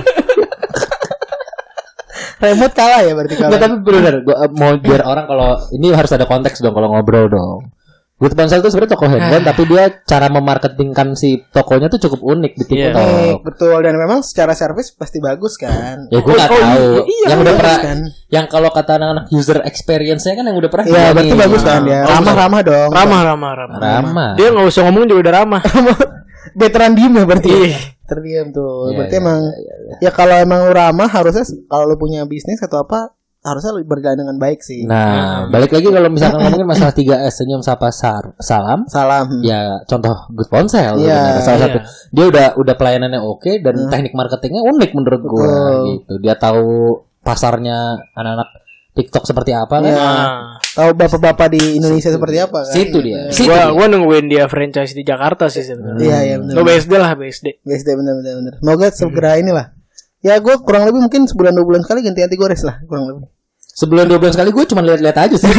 Remote 2.37 2.73
kalah 2.73 3.01
ya 3.01 3.13
berarti 3.13 3.35
kalau. 3.35 3.49
Nggak, 3.51 3.61
tapi 3.61 3.75
bener 3.83 4.15
gua 4.21 4.37
mau 4.53 4.73
biar 4.77 5.03
orang 5.03 5.25
kalau 5.25 5.51
ini 5.71 5.89
harus 5.91 6.13
ada 6.13 6.25
konteks 6.25 6.61
dong 6.61 6.73
kalau 6.73 6.89
ngobrol 6.89 7.29
dong. 7.29 7.73
Good 8.17 8.33
Ponsel 8.33 8.59
itu 8.59 8.73
sebenarnya 8.73 8.93
toko 8.93 9.07
handphone 9.07 9.45
tapi 9.45 9.63
dia 9.67 9.85
cara 10.03 10.33
memarketingkan 10.33 11.13
si 11.13 11.37
tokonya 11.47 11.87
tuh 11.87 12.01
cukup 12.01 12.25
unik 12.27 12.53
di 12.55 12.65
Iya. 12.65 12.89
TikTok. 12.89 12.97
Baik, 12.97 13.37
betul 13.45 13.77
dan 13.79 13.95
memang 13.95 14.25
secara 14.25 14.53
service 14.53 14.89
pasti 14.91 15.21
bagus 15.21 15.55
kan. 15.55 16.09
Ya 16.09 16.19
gue 16.19 16.33
nggak 16.33 16.49
Oh, 16.49 16.57
tahu. 16.57 16.65
iya, 16.65 17.03
iya, 17.05 17.27
yang 17.29 17.41
udah 17.41 17.55
pernah, 17.55 17.79
kan. 17.79 17.99
yang 18.33 18.47
kalau 18.47 18.69
kata 18.71 18.97
anak-anak 18.97 19.25
user 19.31 19.61
experience-nya 19.63 20.33
kan 20.33 20.45
yang 20.45 20.57
udah 20.57 20.71
pernah. 20.71 20.87
Iya, 20.87 21.13
berarti 21.13 21.29
nih? 21.29 21.41
bagus 21.41 21.61
kan 21.61 21.83
ya. 21.85 22.01
Ramah-ramah 22.09 22.61
dong. 22.63 22.91
Ramah, 22.91 23.21
ramah, 23.23 23.53
ramah. 23.55 23.79
Ramah. 23.79 24.31
Dia 24.35 24.49
nggak 24.49 24.65
usah 24.67 24.83
ngomong 24.83 25.05
juga 25.05 25.21
udah 25.21 25.35
ramah. 25.37 25.63
Veteran 26.57 26.93
diem 26.95 27.13
ya 27.13 27.25
berarti. 27.27 27.51
Iya. 27.53 27.79
Terdiam 28.07 28.47
tuh. 28.49 28.87
Iya, 28.87 28.97
berarti 28.97 29.15
emang 29.19 29.39
ya 29.99 30.11
kalau 30.11 30.37
emang 30.37 30.63
ramah 30.71 31.11
harusnya 31.11 31.43
kalau 31.67 31.85
lu 31.85 31.99
punya 31.99 32.23
bisnis 32.23 32.63
atau 32.63 32.81
apa 32.81 33.13
harusnya 33.47 33.71
lu 33.71 33.87
berjalan 33.87 34.19
dengan 34.19 34.37
baik 34.37 34.59
sih. 34.59 34.83
Nah, 34.83 35.47
balik 35.47 35.71
lagi 35.71 35.87
kalau 35.87 36.11
misalkan 36.11 36.43
ngomongin 36.43 36.67
masalah 36.67 36.91
3S 36.91 37.39
senyum 37.39 37.63
sapa 37.63 37.89
sar, 37.89 38.35
salam, 38.37 38.83
Salam. 38.91 39.39
ya 39.41 39.79
contoh 39.85 40.27
good 40.35 40.51
ponsel 40.51 40.99
Iya, 40.99 41.39
sebenarnya. 41.39 41.41
salah 41.41 41.57
iya. 41.57 41.65
satu 41.65 41.79
dia 42.11 42.25
udah 42.27 42.47
udah 42.59 42.75
pelayanannya 42.75 43.21
oke 43.21 43.63
dan 43.63 43.87
teknik 43.87 44.13
marketingnya 44.13 44.61
unik 44.61 44.91
menurut 44.93 45.23
gua 45.23 45.47
Betul. 45.47 45.79
gitu 45.95 46.15
dia 46.19 46.35
tahu 46.35 46.67
pasarnya 47.23 47.79
anak-anak 48.13 48.49
TikTok 48.93 49.25
seperti 49.25 49.53
apa 49.53 49.79
kan 49.79 49.87
Iya. 49.87 49.95
Nah, 49.95 50.41
Tahu 50.73 50.91
bapak-bapak 50.93 51.53
di 51.53 51.77
Indonesia 51.77 52.11
seperti 52.11 52.37
apa 52.37 52.61
kan? 52.61 52.73
situ 52.73 52.99
dia 53.01 53.29
situ 53.31 53.47
gua 53.47 53.63
dia. 53.63 53.73
gua 53.73 53.87
nungguin 53.87 54.27
dia 54.27 54.45
franchise 54.45 54.93
di 54.93 55.03
Jakarta 55.03 55.47
sih 55.47 55.63
sebenarnya. 55.63 56.03
Iya, 56.03 56.19
iya 56.23 56.37
benar. 56.37 56.53
Lo 56.53 56.63
BSD 56.63 56.93
lah 56.95 57.13
BSD. 57.15 57.47
BSD 57.63 57.89
benar 57.95 58.13
benar 58.15 58.33
benar. 58.37 58.53
Semoga 58.59 58.87
segera 58.91 59.33
inilah. 59.37 59.67
Ya 60.21 60.37
gue 60.37 60.55
kurang 60.59 60.83
lebih 60.85 61.01
mungkin 61.01 61.23
sebulan 61.23 61.55
dua 61.55 61.63
bulan 61.63 61.81
sekali 61.81 62.03
ganti 62.03 62.19
anti 62.19 62.35
gores 62.35 62.61
lah 62.61 62.83
kurang 62.85 63.05
lebih. 63.07 63.31
Sebulan 63.77 64.09
dua 64.09 64.17
bulan 64.17 64.33
sekali 64.33 64.51
gue 64.51 64.65
cuma 64.65 64.81
lihat-lihat 64.81 65.19
aja 65.21 65.37
sih 65.37 65.53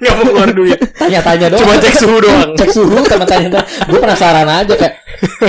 Nggak 0.00 0.14
mau 0.18 0.24
keluar 0.24 0.50
duit. 0.50 0.78
tanya-tanya 0.96 1.46
doang 1.52 1.60
Cuma 1.62 1.74
cek 1.76 1.94
suhu 1.94 2.16
doang. 2.18 2.50
cek 2.58 2.70
suhu 2.70 2.96
sama 3.04 3.26
tanya 3.28 3.60
gue 3.60 3.98
penasaran 4.00 4.48
aja 4.48 4.72
kayak 4.72 4.94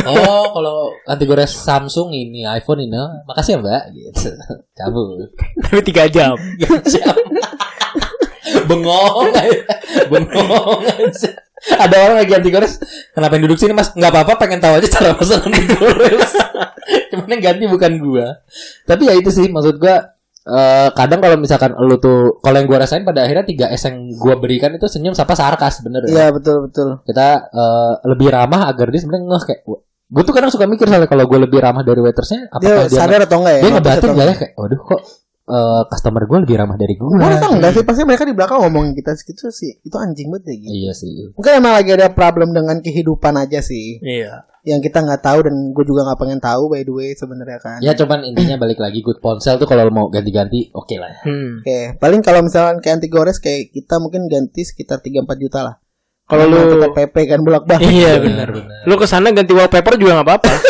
oh 0.03 0.51
kalau 0.51 0.91
anti 1.07 1.23
gores 1.23 1.49
Samsung 1.49 2.11
ini 2.11 2.43
iPhone 2.43 2.83
ini 2.83 2.93
oh, 2.93 3.23
makasih 3.23 3.55
ya 3.55 3.63
mbak 3.63 3.83
gitu 3.89 4.29
cabut 4.77 5.31
Tapi 5.63 5.81
3 5.81 6.11
jam. 6.11 6.35
Jam. 6.83 7.15
bengong 8.67 9.31
aja. 9.31 9.63
bengong 10.11 10.81
aja. 10.83 11.29
ada 11.79 11.95
orang 12.03 12.17
lagi 12.19 12.33
anti 12.35 12.49
gores 12.51 12.75
kenapa 13.15 13.39
yang 13.39 13.47
duduk 13.47 13.57
sini 13.57 13.71
mas 13.71 13.95
nggak 13.95 14.11
apa-apa 14.11 14.35
pengen 14.35 14.59
tahu 14.59 14.75
aja 14.75 14.87
cara 14.91 15.15
masak 15.15 15.39
anti 15.47 15.63
gores 15.71 16.31
cuman 17.09 17.27
yang 17.31 17.41
ganti 17.41 17.65
bukan 17.65 17.91
gua 17.97 18.43
tapi 18.83 19.07
ya 19.07 19.15
itu 19.15 19.31
sih 19.31 19.47
maksud 19.47 19.79
gua 19.79 20.12
eh, 20.43 20.89
kadang 20.91 21.19
kalau 21.19 21.35
misalkan 21.39 21.71
lu 21.79 21.95
tuh 21.97 22.39
kalau 22.39 22.59
yang 22.59 22.67
gua 22.67 22.83
rasain 22.83 23.03
pada 23.03 23.23
akhirnya 23.23 23.43
3S 23.43 23.81
yang 23.87 23.97
gua 24.15 24.35
berikan 24.35 24.71
itu 24.71 24.85
senyum 24.85 25.15
sapa 25.15 25.33
sarkas 25.33 25.79
bener 25.81 26.03
ya 26.07 26.11
Iya 26.11 26.25
betul 26.35 26.67
betul. 26.67 26.99
kita 27.03 27.27
eh, 27.47 27.91
lebih 28.11 28.27
ramah 28.31 28.67
agar 28.67 28.91
dia 28.91 28.99
sebenarnya 28.99 29.25
ngeh 29.27 29.43
kayak 29.47 29.61
gue 30.13 30.21
tuh 30.21 30.35
kadang 30.35 30.53
suka 30.53 30.69
mikir 30.69 30.85
soalnya 30.85 31.09
kalau 31.09 31.25
gue 31.25 31.39
lebih 31.41 31.57
ramah 31.57 31.81
dari 31.81 31.97
waitersnya 31.97 32.45
Dia 32.61 32.85
apakah 32.85 32.85
dia, 32.85 32.99
sadar 33.01 33.19
atau 33.25 33.37
enggak 33.41 33.55
ya? 33.57 33.61
dia 33.65 33.71
ngebatin 33.73 34.09
gak 34.13 34.27
ya 34.29 34.35
kayak 34.37 34.53
waduh 34.61 34.81
kok 34.85 35.01
eh, 35.45 35.81
customer 35.87 36.23
gue 36.23 36.39
lebih 36.41 36.55
ramah 36.55 36.75
dari 36.75 36.93
gue 36.93 37.03
Gue 37.03 37.19
rasa 37.19 37.47
enggak 37.47 37.71
sih 37.73 37.83
pasti 37.83 38.01
mereka 38.03 38.23
di 38.23 38.31
belakang 38.31 38.59
ngomongin 38.61 38.93
kita 38.93 39.11
segitu 39.13 39.49
sih. 39.49 39.79
Itu 39.79 39.95
anjing 39.95 40.27
banget 40.27 40.47
ya 40.47 40.55
gitu. 40.57 40.71
iya 40.73 40.91
sih 40.91 41.11
Mungkin 41.31 41.51
emang 41.53 41.73
lagi 41.73 41.91
ada 41.91 42.07
problem 42.09 42.51
dengan 42.51 42.79
kehidupan 42.79 43.35
aja 43.35 43.59
sih. 43.59 43.99
Iya. 43.99 44.47
Yang 44.63 44.87
kita 44.87 45.03
nggak 45.03 45.19
tahu 45.21 45.39
dan 45.43 45.55
gue 45.71 45.83
juga 45.83 46.07
nggak 46.07 46.19
pengen 46.19 46.39
tahu 46.39 46.63
by 46.67 46.81
the 46.81 46.93
way 46.93 47.11
sebenarnya 47.11 47.59
kan. 47.59 47.83
ya 47.83 47.91
cuman 47.93 48.23
intinya 48.23 48.55
balik 48.55 48.79
lagi 48.79 48.99
good 48.99 49.19
ponsel 49.19 49.59
tuh 49.59 49.67
kalau 49.67 49.83
mau 49.89 50.07
ganti-ganti 50.07 50.71
oke 50.71 50.95
lah 50.95 51.11
ya 51.11 51.19
Hmm. 51.23 51.59
Oke, 51.59 51.79
paling 51.99 52.19
kalau 52.19 52.39
misalkan 52.39 52.79
kayak 52.79 52.95
anti 52.97 53.07
gores 53.07 53.37
kayak 53.37 53.69
kita 53.69 53.99
mungkin 53.99 54.27
ganti 54.27 54.63
sekitar 54.63 54.99
3-4 54.99 55.27
juta 55.37 55.59
lah. 55.61 55.75
Kalau 56.23 56.47
lu 56.47 56.55
kita 56.55 56.87
PP 56.89 57.15
kan 57.27 57.43
bolak 57.43 57.67
balik. 57.67 57.83
Iya 57.83 58.15
benar. 58.17 58.47
Lu 58.87 58.95
ke 58.95 59.03
sana 59.03 59.27
ganti 59.29 59.51
wallpaper 59.51 59.99
juga 59.99 60.15
nggak 60.15 60.27
apa-apa. 60.31 60.51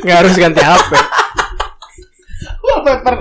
Nggak 0.00 0.16
harus 0.16 0.34
ganti 0.34 0.60
HP. 0.60 0.92
Wallpaper. 2.70 3.14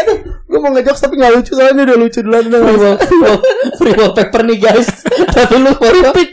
Aduh, 0.00 0.16
gue 0.48 0.58
mau 0.58 0.70
ngejokes 0.72 1.00
tapi 1.02 1.14
nggak 1.20 1.32
lucu 1.34 1.52
soalnya 1.52 1.82
udah 1.84 1.98
lucu 2.00 2.18
duluan 2.24 2.44
udah 2.48 2.60
free, 2.64 2.78
wall, 2.78 2.96
free, 2.96 3.20
wall, 3.20 3.38
free 3.76 3.94
wallpaper 3.98 4.40
nih 4.48 4.58
guys. 4.58 4.88
Tapi 5.36 5.54
lu 5.60 5.72
foto. 5.76 6.08
Pick 6.16 6.30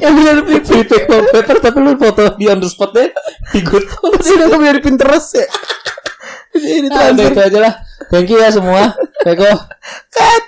free 0.63 0.85
pick. 0.87 1.03
Wallpaper 1.09 1.57
tapi 1.59 1.77
lu 1.83 1.91
foto 1.99 2.21
di 2.39 2.45
on 2.47 2.59
the 2.63 2.69
spot 2.71 2.95
deh. 2.95 3.09
Di 3.51 3.59
good 3.59 3.83
Pasti 3.89 4.31
udah 4.39 4.47
punya 4.49 4.71
di 4.71 4.81
Pinterest 4.81 5.29
ya. 5.35 5.45
Ini 6.55 6.87
Ah, 6.87 7.11
udah 7.11 7.11
transfer 7.11 7.31
itu 7.35 7.41
aja 7.51 7.59
lah. 7.59 7.73
Thank 8.07 8.31
you 8.31 8.39
ya 8.39 8.49
semua. 8.53 8.95
Teko 9.19 9.51
cut. 10.09 10.45